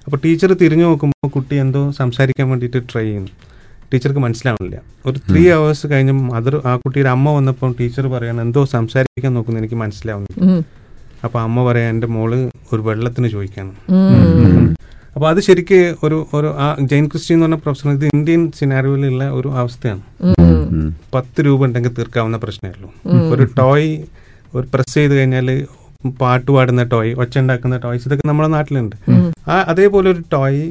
അപ്പോൾ 0.06 0.20
ടീച്ചർ 0.26 0.50
തിരിഞ്ഞു 0.62 0.86
നോക്കുമ്പോൾ 0.90 1.30
കുട്ടി 1.36 1.56
എന്തോ 1.66 1.82
സംസാരിക്കാൻ 2.00 2.48
വേണ്ടിയിട്ട് 2.52 2.80
ട്രൈ 2.92 3.06
ചെയ്യുന്നു. 3.10 3.32
ടീച്ചർക്ക് 3.92 4.22
മനസ്സിലാവുന്നില്ല 4.26 4.78
ഒരു 5.10 5.18
ത്രീ 5.30 5.44
അവേഴ്സ് 5.56 5.86
കഴിഞ്ഞ് 5.92 6.14
മദർ 6.30 6.56
ആ 6.70 6.72
കുട്ടിയുടെ 6.84 7.10
അമ്മ 7.16 7.34
വന്നപ്പോൾ 7.38 7.72
ടീച്ചർ 7.80 8.06
പറയാണ് 8.14 8.40
എന്തോ 8.46 8.62
സംസാരിക്കാൻ 8.76 9.32
നോക്കുന്നു 9.38 9.60
എനിക്ക് 9.62 9.78
മനസ്സിലാവുന്നില്ല. 9.84 10.40
അപ്പോൾ 10.46 11.26
അപ്പൊ 11.26 11.38
അമ്മ 11.48 11.58
പറയാ 11.68 11.88
എന്റെ 11.94 12.08
മോൾ 12.16 12.32
ഒരു 12.74 12.82
വെള്ളത്തിന് 12.88 13.28
ചോദിക്കാണ്. 13.36 13.72
അപ്പോൾ 15.16 15.28
അത് 15.32 15.40
ശരിക്ക് 15.48 15.80
ഒരു 16.06 16.18
ഒരു 16.38 16.50
ആ 16.64 16.66
ജെയിൻ 16.92 17.06
ക്രിസ്റ്റി 17.12 17.34
എന്ന് 17.36 17.46
പറഞ്ഞ 17.46 17.58
പ്രൊഫസർ 17.66 17.90
ഇത് 17.98 18.06
ഇന്ത്യൻ 18.16 18.42
സിനാരിയോയിലുള്ള 18.60 19.26
ഒരു 19.38 19.50
അവസ്ഥയാണ്. 19.62 20.02
പത്ത് 21.16 21.46
രൂപ 21.48 21.66
ഉണ്ടെങ്കിൽ 21.68 21.94
തീർക്കാവുന്ന 22.00 22.38
പ്രശ്നമേ 22.44 22.72
ഉള്ളൂ. 22.76 22.90
ഒരു 23.34 23.46
ടോയ് 23.60 23.92
ഒരു 24.58 24.66
പ്രസ് 24.74 24.96
ചെയ്ത് 24.98 25.14
കഴിഞ്ഞാൽ 25.20 25.50
പാട്ട് 26.22 26.50
പാടുന്ന 26.56 26.84
ടോയ് 26.94 27.12
ഒച്ച 27.24 27.36
ഉണ്ടാക്കുന്ന 27.44 27.78
ടോയ്സ് 27.86 28.06
ഇതൊക്കെ 28.08 28.26
നമ്മുടെ 28.30 28.50
നാട്ടിലുണ്ട്. 28.56 28.96
ആ 29.54 29.56
അതേപോലെ 29.72 30.08
ഒരു 30.14 30.22
ടോയ് 30.34 30.66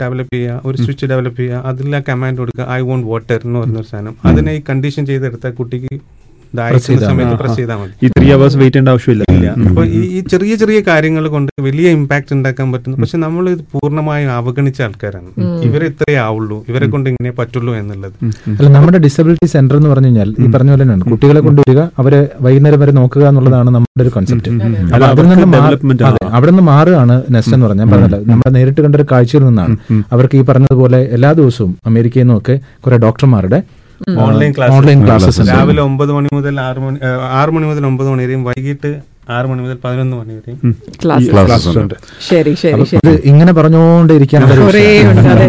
ഡെവലപ്പ് 0.00 0.32
ചെയ്യുക 0.36 0.68
ഒരു 0.68 0.76
സ്വിച്ച് 0.84 1.06
ഡെവലപ്പ് 1.12 1.40
ചെയ്യുക 1.40 1.62
അതിൽ 1.70 1.94
കമാൻഡ് 2.08 2.38
കൊടുക്കുക 2.42 2.64
ഐ 2.76 2.80
വോണ്ട് 2.88 3.06
വാട്ടർ 3.12 3.40
എന്ന് 3.48 3.58
പറഞ്ഞൊരു 3.62 3.88
സാധനം. 3.92 4.14
അതിനെ 4.30 4.52
ഈ 4.58 4.60
കണ്ടീഷൻ 4.70 5.04
ചെയ്തെടുത്ത 5.10 5.48
കുട്ടിക്ക് 5.60 5.92
ഈ 8.04 8.08
ത്രീ 8.16 8.26
അവേഴ്സ് 8.34 8.56
വെയിറ്റ് 8.60 8.76
ചെയ്യേണ്ട 8.76 8.90
ആവശ്യമില്ല. 8.94 9.24
അപ്പൊ 9.68 9.82
ഈ 10.16 10.20
ചെറിയ 10.32 10.52
ചെറിയ 10.62 10.78
കാര്യങ്ങൾ 10.90 11.24
കൊണ്ട് 11.34 11.50
വലിയ 11.66 11.88
ഇമ്പാക്ട് 11.96 12.32
ഉണ്ടാക്കാൻ 12.36 12.66
പറ്റുന്നു 12.72 12.96
പക്ഷെ 13.02 13.18
നമ്മൾ 13.24 13.44
ഇത് 13.54 13.62
പൂർണമായും 13.74 14.30
അവഗണിച്ച 14.40 14.80
ആൾക്കാരാണ്. 14.86 15.30
ഇവരെ 15.68 15.86
ഇത്രയേ 15.92 16.18
ആവുള്ളൂ. 16.26 16.58
ഇവരെ 16.70 16.88
കൊണ്ട് 16.94 17.08
ഇങ്ങനെ 17.12 17.32
പറ്റുള്ളൂ 17.40 17.74
എന്നുള്ളത്. 17.80 18.16
അല്ല 18.58 18.68
നമ്മുടെ 18.76 19.00
ഡിസബിലിറ്റി 19.06 19.48
സെന്റർ 19.54 19.76
എന്ന് 19.80 19.90
പറഞ്ഞു 19.92 20.10
കഴിഞ്ഞാൽ 20.10 20.30
ഈ 20.44 20.48
പറഞ്ഞ 20.56 20.70
പോലെ 20.74 20.82
തന്നെയാണ്. 20.84 21.06
കുട്ടികളെ 21.12 21.42
കൊണ്ടുവരിക 21.48 21.80
അവരെ 22.02 22.20
വൈകുന്നേരം 22.46 22.80
വരെ 22.84 22.94
നോക്കുക 23.00 23.24
എന്നുള്ളതാണ് 23.30 23.70
നമ്മുടെ 23.76 24.02
ഒരു 24.06 24.12
കോൺസെപ്റ്റ് 24.16 24.50
നിന്ന്. 24.50 24.92
അവിടെ 26.36 26.50
നിന്ന് 26.50 26.66
മാറുകയാണ് 26.72 27.16
നെസ്റ്റ് 27.36 27.54
എന്ന് 27.56 27.66
പറഞ്ഞാൽ 27.66 27.88
പറഞ്ഞല്ലോ. 27.92 28.20
നമ്മുടെ 28.30 28.52
നേരിട്ട് 28.58 28.80
കണ്ട 28.86 28.94
ഒരു 29.00 29.06
കാഴ്ചയിൽ 29.12 29.44
നിന്നാണ്. 29.48 29.76
അവർക്ക് 30.14 30.36
ഈ 30.40 30.44
പറഞ്ഞതുപോലെ 30.50 31.00
എല്ലാ 31.16 31.32
ദിവസവും 31.40 31.72
അമേരിക്കയിൽ 31.90 32.26
നിന്നൊക്കെ 32.26 32.54
കുറെ 32.84 32.96
ഡോക്ടർമാരുടെ 33.06 33.58
ഓൺലൈൻ 34.26 34.52
ക്ലാസ് 34.56 34.72
ഓൺലൈൻ 34.76 35.00
ക്ലാസ്സസ് 35.04 35.48
രാവിലെ 35.50 35.82
ഒമ്പത് 35.88 36.12
മണി 36.16 36.28
മുതൽ 36.38 36.54
ആറ് 36.68 36.80
മണി 36.86 36.98
ആറ് 37.40 37.50
മണി 37.56 37.66
മുതൽ 37.72 37.84
ഒമ്പത് 37.90 38.08
മണി 38.12 38.22
വരെയും 38.26 38.42
വൈകിട്ട് 38.48 38.90
ആറ് 39.36 39.46
മണി 39.50 39.60
മുതൽ 39.62 39.78
പതിനൊന്ന് 39.84 40.16
മണി 40.18 40.32
വരെയും 40.38 40.58
ക്ലാസ് 41.02 41.28
ക്ലാസ്സസ് 41.30 41.78
ഉണ്ട്. 41.82 41.94
ശരി 42.28 42.52
ശരി 42.62 42.84
ശരി. 42.90 43.14
ഇങ്ങനെ 43.30 43.52
വിഷയം. 44.22 44.42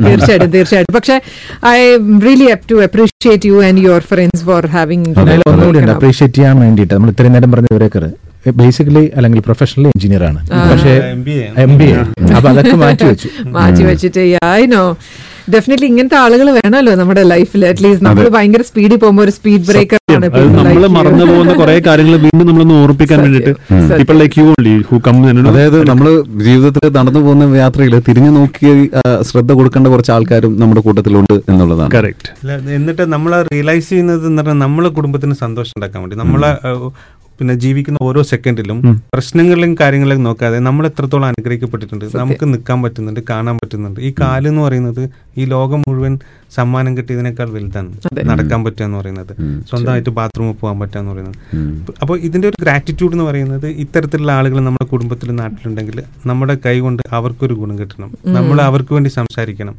തീർച്ചയായിട്ടും 0.08 0.52
തീർച്ചയായിട്ടും. 0.56 0.96
പക്ഷെ 1.00 1.18
I 1.74 1.80
really 2.28 2.48
have 2.52 2.64
to 2.72 2.78
appreciate 2.88 3.50
you 3.52 3.58
and 3.68 3.84
your 3.88 4.04
friends 4.14 4.44
for 4.50 4.66
having 4.78 5.14
ഒന്നുകൂടി 5.52 5.84
അപ്രീഷിയേറ്റ് 5.98 6.38
ചെയ്യാൻ 6.40 6.58
വേണ്ടിയിട്ട്. 6.66 6.94
നമ്മൾ 6.98 7.12
ഇത്രയും 7.16 7.36
നേരം 7.38 7.52
പറഞ്ഞ 7.56 7.70
ഇവരൊക്കെ 7.76 8.12
ബേസിക്കലി 8.60 9.06
അല്ലെങ്കിൽ 9.18 9.40
പ്രൊഫഷണൽ 9.46 9.86
എഞ്ചിനീയർ 9.94 10.24
ആണ്. 10.32 10.42
പക്ഷേ 10.72 10.94
M 11.14 11.22
B 11.24 11.34
A 11.46 11.48
M 11.64 11.74
B 11.80 11.88
A 11.94 11.98
അപ്പൊ 12.36 12.48
അതൊക്കെ 12.52 12.76
മാറ്റി 12.84 13.06
വെച്ചു. 13.12 13.30
മാറ്റി 13.58 13.84
വെച്ചിട്ട് 13.92 14.22
ഐ 14.60 14.62
നോ 14.76 14.84
ഡെഫിനറ്റ്ലി 15.54 15.88
ഇങ്ങനത്തെ 15.92 16.18
ആളുകൾ 16.24 16.48
വേണമല്ലോ 16.58 16.94
നമ്മുടെ 17.02 17.22
ലൈഫിൽ 17.34 17.62
അറ്റ്ലീസ്റ്റ് 17.70 18.06
നമ്മൾ 18.08 18.26
ഭയങ്കര 18.36 18.64
സ്പീഡിൽ 18.70 18.98
പോകുമ്പോൾ 19.04 19.24
ഒരു 19.26 19.34
സ്പീഡ് 19.38 19.66
ബ്രേക്കർ 19.70 20.00
ആണ് 20.16 20.28
അത് 20.30 20.48
നമ്മൾ 20.58 20.86
മറന്നു 20.98 21.26
പോകുന്ന 21.32 21.54
കുറെ 21.62 21.76
കാര്യങ്ങൾ 21.88 22.16
വീണ്ടും 22.26 22.46
നമ്മളൊന്ന് 22.50 22.76
ഓർപ്പിക്കാൻ 22.84 23.20
വേണ്ടിയിട്ട്. 23.24 23.54
ഇപ്പോൾ 24.04 24.16
like 24.22 24.38
you 24.40 24.46
only 24.54 24.74
who 24.90 24.98
come 25.06 25.18
അതായത് 25.52 25.78
നമ്മൾ 25.90 26.08
ജീവിതത്തിൽ 26.48 26.86
നടന്നു 26.98 27.22
പോകുന്ന 27.26 27.58
യാത്രയിൽ 27.64 27.96
തിരിഞ്ഞു 28.08 28.32
നോക്കി 28.38 28.72
ശ്രദ്ധ 29.30 29.52
കൊടുക്കേണ്ട 29.60 29.88
കുറച്ച് 29.94 30.12
ആൾക്കാരും 30.16 30.54
നമ്മുടെ 30.62 30.82
കൂട്ടത്തിലുണ്ട് 30.88 31.36
എന്നുള്ളതാണ്. 31.52 31.92
കറക്റ്റ് 31.98 32.30
എന്നിട്ട് 32.78 33.06
നമ്മൾ 33.16 33.34
റിയലൈസ് 33.52 33.88
ചെയ്യുന്നത് 33.92 34.26
എന്ന് 34.32 34.44
പറഞ്ഞാൽ 34.44 34.62
നമ്മളെ 34.66 34.92
കുടുംബത്തിന് 34.98 35.38
സന്തോഷം 35.46 35.76
ഉണ്ടാക്കാൻ 35.78 36.02
വേണ്ടി. 36.04 36.18
നമ്മളെ 36.24 36.52
പിന്നെ 37.40 37.54
ജീവിക്കുന്ന 37.64 38.00
ഓരോ 38.08 38.22
സെക്കൻഡിലും 38.30 38.78
പ്രശ്നങ്ങളിലും 39.14 39.72
കാര്യങ്ങളിലും 39.82 40.24
നോക്കാതെ 40.28 40.58
നമ്മൾ 40.68 40.84
എത്രത്തോളം 40.90 41.28
അനുഗ്രഹിക്കപ്പെട്ടിട്ടുണ്ട് 41.32 42.06
നമുക്ക് 42.22 42.46
നിൽക്കാൻ 42.54 42.80
പറ്റുന്നുണ്ട് 42.84 43.22
കാണാൻ 43.32 43.56
പറ്റുന്നുണ്ട്. 43.62 44.00
ഈ 44.08 44.10
കാൽ 44.22 44.44
എന്ന് 44.52 44.62
പറയുന്നത് 44.68 45.04
ഈ 45.38 45.46
ലോകം 45.54 45.82
മുഴുവൻ 45.88 46.14
സമ്മാനം 46.56 46.92
കിട്ടിയതിനേക്കാൾ 46.98 47.48
വലുതാണ് 47.56 47.92
നടക്കാൻ 48.30 48.60
പറ്റുക 48.66 48.86
എന്ന് 48.88 48.98
പറയുന്നത്. 49.00 49.34
സ്വന്തമായിട്ട് 49.70 50.12
ബാത്റൂമിൽ 50.20 50.56
പോകാൻ 50.62 50.78
പറ്റുക 50.82 51.00
എന്ന് 51.02 51.14
പറയുന്നത് 51.14 51.38
അപ്പോൾ 52.02 52.18
ഇതിന്റെ 52.28 52.48
ഒരു 52.52 52.58
ഗ്രാറ്റിറ്റ്യൂഡ് 52.64 53.16
എന്ന് 53.18 53.26
പറയുന്നത് 53.30 53.68
ഇത്തരത്തിലുള്ള 53.84 54.32
ആളുകൾ 54.40 54.58
നമ്മുടെ 54.68 54.88
കുടുംബത്തിൽ 54.94 55.32
നാട്ടിലുണ്ടെങ്കിൽ 55.42 56.00
നമ്മുടെ 56.32 56.56
കൈ 56.66 56.76
കൊണ്ട് 56.88 57.04
അവർക്കൊരു 57.20 57.58
ഗുണം 57.62 57.78
കിട്ടണം. 57.80 58.12
നമ്മൾ 58.38 58.58
അവർക്ക് 58.70 58.94
വേണ്ടി 58.98 59.12
സംസാരിക്കണം. 59.20 59.78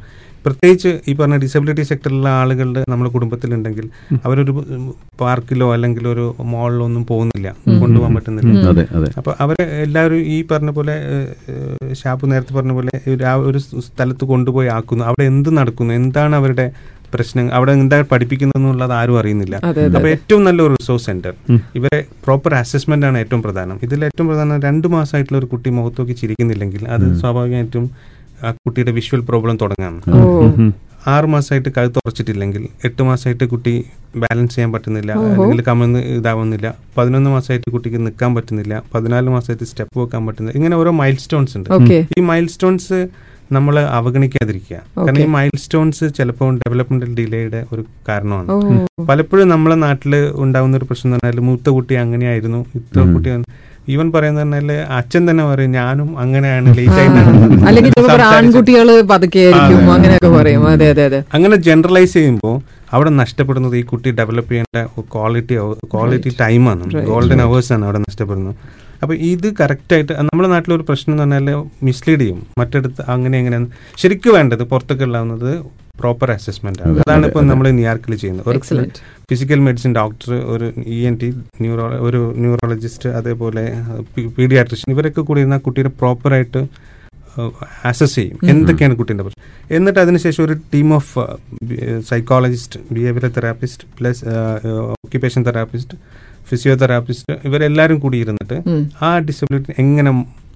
പ്രത്യേകിച്ച് 0.49 0.91
ഈ 1.09 1.15
പറഞ്ഞ 1.21 1.37
ഡിസബിലിറ്റി 1.45 1.85
സെക്ടറിലുള്ള 1.91 2.29
ആളുകളുടെ 2.41 2.83
നമ്മുടെ 2.93 3.11
കുടുംബത്തിലുണ്ടെങ്കിൽ 3.17 3.87
അവരൊരു 4.27 4.53
പാർക്കിലോ 5.23 5.69
അല്ലെങ്കിൽ 5.77 6.05
ഒരു 6.09 6.25
മോളിലോ 6.53 6.85
ഒന്നും 6.89 7.05
പോകുന്നില്ല. 7.07 7.49
കൊണ്ടുപോകാൻ 7.83 8.13
പറ്റുന്നില്ല. 8.17 9.09
അപ്പൊ 9.21 9.33
അവരെ 9.47 9.65
എല്ലാവരും 9.87 10.21
ഈ 10.35 10.37
പറഞ്ഞ 10.51 10.71
പോലെ 10.79 10.95
ഷാപ്പ് 12.03 12.31
നേരത്തെ 12.33 12.55
പറഞ്ഞ 12.59 12.73
പോലെ 12.79 12.95
ഒരു 13.15 13.25
ഒരു 13.51 13.59
സ്ഥലത്ത് 13.89 14.25
കൊണ്ടുപോയി 14.35 14.69
ആക്കുന്നു. 14.77 15.05
അവിടെ 15.11 15.25
എന്ത് 15.33 15.51
നടക്കുന്നു? 15.59 15.93
എന്താണ് 16.03 16.37
അവരുടെ 16.41 16.67
പ്രശ്നം? 17.13 17.47
അവിടെ 17.57 17.73
എന്താ 17.79 17.99
പഠിപ്പിക്കുന്നത് 18.11 18.59
എന്നുള്ളത് 18.61 18.93
ആരും 19.01 19.19
അറിയുന്നില്ല. 19.21 19.57
അപ്പൊ 19.97 20.09
ഏറ്റവും 20.15 20.43
നല്ലൊരു 20.49 20.75
റിസോഴ്സ് 20.81 21.07
സെന്റർ 21.09 21.35
ഇവരെ 21.79 22.01
പ്രോപ്പർ 22.25 22.55
അസസ്മെന്റ് 22.63 23.07
ആണ് 23.09 23.19
ഏറ്റവും 23.25 23.43
പ്രധാനം. 23.47 23.77
ഇതിൽ 23.87 24.01
ഏറ്റവും 24.09 24.29
പ്രധാനം 24.31 24.61
രണ്ട് 24.69 24.89
മാസമായിട്ടുള്ള 24.97 25.39
ഒരു 25.43 25.49
കുട്ടി 25.55 25.71
മുഖത്തോക്കി 25.79 26.17
ചിരിക്കുന്നില്ലെങ്കിൽ 26.23 26.85
അത് 26.97 27.07
സ്വാഭാവികമായിട്ടും 27.23 27.87
ആ 28.43 28.51
കുട്ടിയുടെ 28.61 28.93
വിഷ്വൽ 28.93 29.23
പ്രോബ്ലം 29.29 29.57
തുടങ്ങാം. 29.63 29.95
ആറ് 31.07 31.27
മാസമായിട്ട് 31.27 31.71
കഴുത്ത് 31.77 31.99
ഉറച്ചിട്ടില്ലെങ്കിൽ 32.01 32.65
എട്ട് 32.85 33.03
മാസമായിട്ട് 33.03 33.45
കുട്ടി 33.49 33.73
ബാലൻസ് 34.17 34.55
ചെയ്യാൻ 34.55 34.71
പറ്റുന്നില്ല 34.73 35.13
അല്ലെങ്കിൽ 35.35 35.61
കമന്ന് 35.63 36.01
ഇതാവുന്നില്ല 36.17 36.69
പതിനൊന്ന് 36.97 37.31
മാസമായിട്ട് 37.31 37.71
കുട്ടിക്ക് 37.71 37.99
നിൽക്കാൻ 37.99 38.35
പറ്റുന്നില്ല 38.35 38.83
പതിനാല് 38.95 39.29
മാസമായിട്ട് 39.29 39.65
സ്റ്റെപ്പ് 39.65 39.99
വെക്കാൻ 40.01 40.27
പറ്റുന്നില്ല 40.27 40.57
ഇങ്ങനെ 40.59 40.77
ഓരോ 40.77 40.91
മൈൽ 41.01 41.17
സ്റ്റോൺസ് 41.17 41.57
ഉണ്ട് 41.59 41.71
ഈ 42.17 42.23
മൈൽ 42.23 42.47
സ്റ്റോൺസ് 42.47 42.99
നമ്മൾ 43.57 43.75
അവഗണിക്കാതിരിക്കുക. 43.99 44.79
കാരണം 44.97 45.21
ഈ 45.23 45.27
മൈൽ 45.35 45.51
സ്റ്റോൺസ് 45.63 46.07
ചിലപ്പോൾ 46.19 46.51
ഡെവലപ്മെന്റൽ 46.63 47.11
ഡിലേയുടെ 47.19 47.61
ഒരു 47.73 47.83
കാരണമാണ്. 48.09 48.49
പലപ്പോഴും 49.11 49.49
നമ്മളെ 49.55 49.77
നാട്ടിൽ 49.87 50.15
ഉണ്ടാകുന്ന 50.45 50.77
ഒരു 50.81 50.87
പ്രശ്നം 50.91 51.09
എന്ന് 51.09 51.21
പറഞ്ഞാൽ 51.25 51.45
മൂത്ത 51.49 51.69
കുട്ടി 51.77 51.97
അങ്ങനെയായിരുന്നു 52.05 52.61
ഇത്ര 52.79 53.05
കുട്ടി 53.15 53.31
ഈവൻ 53.95 54.07
പറയുന്ന 54.15 54.41
പറഞ്ഞാൽ 54.41 54.71
അച്ഛൻ 54.97 55.23
തന്നെ 55.31 55.45
പറയും 55.51 55.71
ഞാനും 55.81 56.09
അങ്ങനെയാണ് 56.23 56.75
ലേറ്റ് 56.79 57.05
അല്ലെങ്കിൽ 57.69 57.93
ആൺകുട്ടികൾ 58.25 58.91
അങ്ങനെയൊക്കെ 59.95 60.31
പറയും. 60.39 60.65
അതെ 60.73 60.89
അതെ 60.95 61.05
അതെ. 61.09 61.21
അങ്ങനെ 61.37 61.57
ജനറലൈസ് 61.69 62.15
ചെയ്യുമ്പോൾ 62.19 62.57
അവിടെ 62.97 63.11
നഷ്ടപ്പെടുന്നത് 63.23 63.77
ഈ 63.81 63.83
കുട്ടി 63.93 64.11
ഡെവലപ്പ് 64.19 64.53
ചെയ്യേണ്ട 64.53 64.83
ക്വാളിറ്റി 65.15 65.57
ക്വാളിറ്റി 65.95 66.31
ടൈമാണ് 66.43 66.85
ഗോൾഡൻ 67.11 67.41
അവേഴ്സ് 67.47 67.73
ആണ് 67.77 67.85
അവിടെ 67.89 68.01
നഷ്ടപ്പെടുന്നത്. 68.09 68.55
അപ്പൊ 69.03 69.15
ഇത് 69.33 69.49
കറക്റ്റായിട്ട് 69.61 70.13
നമ്മുടെ 70.29 70.49
നാട്ടിലൊരു 70.55 70.85
പ്രശ്നം 70.89 71.13
എന്ന് 71.15 71.37
പറഞ്ഞാൽ 71.37 71.65
മിസ്ലീഡ് 71.89 72.21
ചെയ്യും. 72.21 72.41
മറ്റടുത്ത് 72.61 73.03
അങ്ങനെ 73.15 73.37
എങ്ങനെ 73.41 73.59
ശരിക്കും 74.03 74.35
വേണ്ടത് 74.39 74.65
പുറത്തൊക്കെ 74.73 75.07
ഉള്ളത് 75.11 75.51
പ്രോപ്പർ 76.01 76.29
അസസ്മെന്റ് 76.31 76.83
ആണ് 76.83 76.99
അതാണ് 77.05 77.27
ഇപ്പൊ 77.27 77.41
നമ്മൾ 77.51 77.67
ന്യൂയോർക്കിൽ 77.79 78.15
ചെയ്യുന്നത്. 78.23 78.49
ഒരു 78.51 78.61
ഫിസിക്കൽ 79.31 79.61
മെഡിസിൻ 79.69 79.93
ഡോക്ടർ 79.95 80.33
ഒരു 80.55 80.67
ഇ 80.97 80.99
എൻ 81.09 81.15
ടി 81.23 81.29
ന്യൂറോ 81.65 81.87
ഒരു 82.09 82.21
ന്യൂറോളജിസ്റ്റ് 82.43 83.09
അതേപോലെ 83.21 83.65
പീഡിയാട്രിഷ്യൻ 84.39 84.93
ഇവരൊക്കെ 84.95 85.21
കൂടി 85.21 85.43
ഇരുന്ന 85.45 85.59
കുട്ടിയുടെ 85.67 85.93
പ്രോപ്പറായിട്ട് 86.03 86.63
അസസ് 87.91 88.15
ചെയ്യും. 88.19 88.39
എന്തൊക്കെയാണ് 88.53 88.95
കുട്ടീന്റെ 89.01 89.25
പ്രശ്നം? 89.25 89.45
എന്നിട്ട് 89.77 90.01
അതിനുശേഷം 90.05 90.43
ഒരു 90.45 90.55
team 90.75 90.89
of 90.99 91.25
psychologist 92.11 92.81
behaviour 92.95 93.27
therapist 93.37 93.85
plus 93.99 94.23
occupation 95.05 95.43
therapist 95.49 95.99
physiotherapist 96.51 97.35
ഇവരെല്ലാവരും 97.45 97.99
കൂടി 97.99 98.19
ഇരുന്നിട്ട് 98.19 98.57
ആ 99.05 99.19
ഡിസബിലിറ്റി 99.29 99.75
എങ്ങനെ 99.79 100.13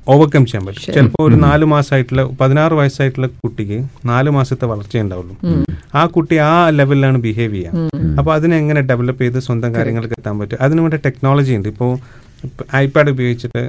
ഓവർകം 0.09 0.47
ചെയ്യാൻ 0.47 0.63
പറ്റും? 0.67 0.95
ചിലപ്പോൾ 0.95 1.25
ഒരു 1.29 1.37
നാല് 1.45 1.65
മാസമായിട്ടുള്ള 1.73 2.23
പതിനാറ് 2.41 2.73
വയസ്സായിട്ടുള്ള 2.73 3.27
കുട്ടിക്ക് 3.43 3.79
നാല് 4.07 4.31
മാസത്തെ 4.31 4.65
വളർച്ചയേ 4.65 5.03
ഉണ്ടാവുള്ളൂ. 5.03 5.35
ആ 5.95 6.03
കുട്ടി 6.07 6.37
ആ 6.49 6.69
ലെവലിലാണ് 6.79 7.19
ബിഹേവ് 7.19 7.55
ചെയ്യുക. 7.55 7.89
അപ്പൊ 8.19 8.31
അതിനെ 8.35 8.57
എങ്ങനെ 8.63 8.81
ഡെവലപ്പ് 8.91 9.23
ചെയ്ത് 9.23 9.39
സ്വന്തം 9.39 9.75
കാര്യങ്ങൾക്ക് 9.75 10.15
എത്താൻ 10.19 10.39
പറ്റും? 10.39 10.59
അതിന് 10.61 10.81
വേണ്ട 10.81 10.99
ടെക്നോളജി 11.07 11.55
ഉണ്ട്. 11.59 11.69
ഇപ്പോൾ 11.69 11.93
ഐപാഡ് 12.77 13.11
ഉപയോഗിച്ചിട്ട് 13.11 13.63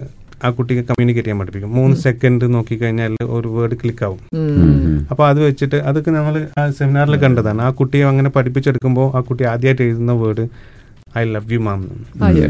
ആ 0.45 0.49
കുട്ടിക്ക് 0.49 0.83
കമ്മ്യൂണിക്കേറ്റ് 0.87 1.27
ചെയ്യാൻ 1.27 1.39
പഠിപ്പിക്കും. 1.41 1.73
മൂന്ന് 1.79 1.95
സെക്കൻഡ് 1.97 2.53
നോക്കി 2.53 2.75
കഴിഞ്ഞാൽ 2.75 3.13
ഒരു 3.35 3.47
വേർഡ് 3.47 3.75
ക്ലിക്ക് 3.81 4.03
ആവും 4.05 4.19
അപ്പോൾ 5.11 5.25
അത് 5.27 5.39
വെച്ചിട്ട് 5.45 5.75
അതൊക്കെ 5.89 6.11
നമ്മൾ 6.11 6.35
ആ 6.59 6.63
സെമിനാറിൽ 6.79 7.15
കണ്ടതാണ്. 7.15 7.61
ആ 7.61 7.69
കുട്ടിയെ 7.79 8.05
അങ്ങനെ 8.05 8.29
പഠിപ്പിച്ചെടുക്കുമ്പോൾ 8.29 9.07
ആ 9.17 9.21
കുട്ടി 9.29 9.43
ആദ്യമായിട്ട് 9.43 9.83
എഴുതുന്ന 9.87 10.11
word 10.11 10.45
I 11.19 11.23
love 11.33 11.53
you 11.53 11.59
ma'am 11.59 11.81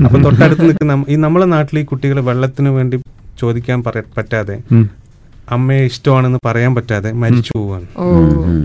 അപ്പൊ 0.08 0.17
തൊട്ടടുത്ത് 0.28 0.63
നിൽക്കുന്ന 0.63 1.06
ഈ 1.10 1.15
നമ്മളെ 1.26 1.45
നാട്ടിൽ 1.56 1.80
ഈ 1.80 1.84
കുട്ടികൾ 1.84 2.19
വെള്ളത്തിന് 2.30 2.69
വേണ്ടി 2.69 2.97
ചോദിക്കാൻ 3.39 3.84
പറ- 3.84 4.10
പറ്റാതെ 4.17 4.56
അമ്മയെ 5.47 5.82
ഇഷ്ടമാണെന്ന് 5.84 6.39
പറയാൻ 6.45 6.76
പറ്റാതെ 6.76 7.12
മരിച്ചു 7.23 7.52
പോവാണ് 7.58 7.88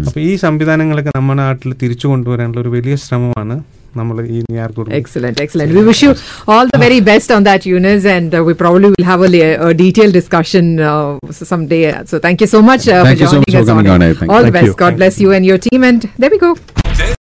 അപ്പൊ 0.08 0.20
ഈ 0.20 0.36
സംവിധാനങ്ങളൊക്കെ 0.36 1.12
നമ്മുടെ 1.16 1.38
നാട്ടിൽ 1.42 1.74
തിരിച്ചു 1.82 2.06
കൊണ്ടുവരാനുള്ള 2.08 2.60
ഒരു 2.60 2.68
വലിയ 2.68 2.96
ശ്രമമാണ് 2.96 3.56
നമ്മൾ 3.96 4.16
ഈ 4.26 4.38
New York 4.50 4.94
Excellent, 4.98 5.36
excellent. 5.40 5.70
We 5.72 5.82
wish 5.82 6.02
you 6.04 6.10
all 6.48 6.66
the 6.74 6.78
very 6.78 7.00
best 7.00 7.28
on 7.32 7.42
that, 7.42 7.62
Eunice, 7.66 8.06
and 8.06 8.30
uh, 8.30 8.42
we 8.44 8.54
probably 8.54 8.88
will 8.88 9.04
have 9.04 9.22
a, 9.22 9.28
la- 9.28 9.56
a 9.66 9.74
detailed 9.74 10.12
discussion 10.12 10.66
uh, 10.82 11.08
someday. 11.44 11.80
So 12.04 12.18
thank 12.18 12.40
you 12.40 12.46
so 12.46 12.60
much 12.62 12.84
uh, 12.88 13.02
Thank 13.02 13.18
for 13.18 13.24
you 13.24 13.28
so 13.28 13.32
joining 13.32 13.46
much 13.46 13.56
for 13.56 13.62
us 13.62 13.70
coming 13.72 13.88
on. 13.88 13.96
on 13.96 14.02
it. 14.02 14.08
air. 14.08 14.14
Thank 14.14 14.32
all 14.32 14.40
you. 14.40 14.46
the 14.46 14.52
Thank 14.52 14.98
best. 14.98 15.20
you. 15.20 15.30
there 16.18 16.30
we 16.30 16.38
you 16.38 17.14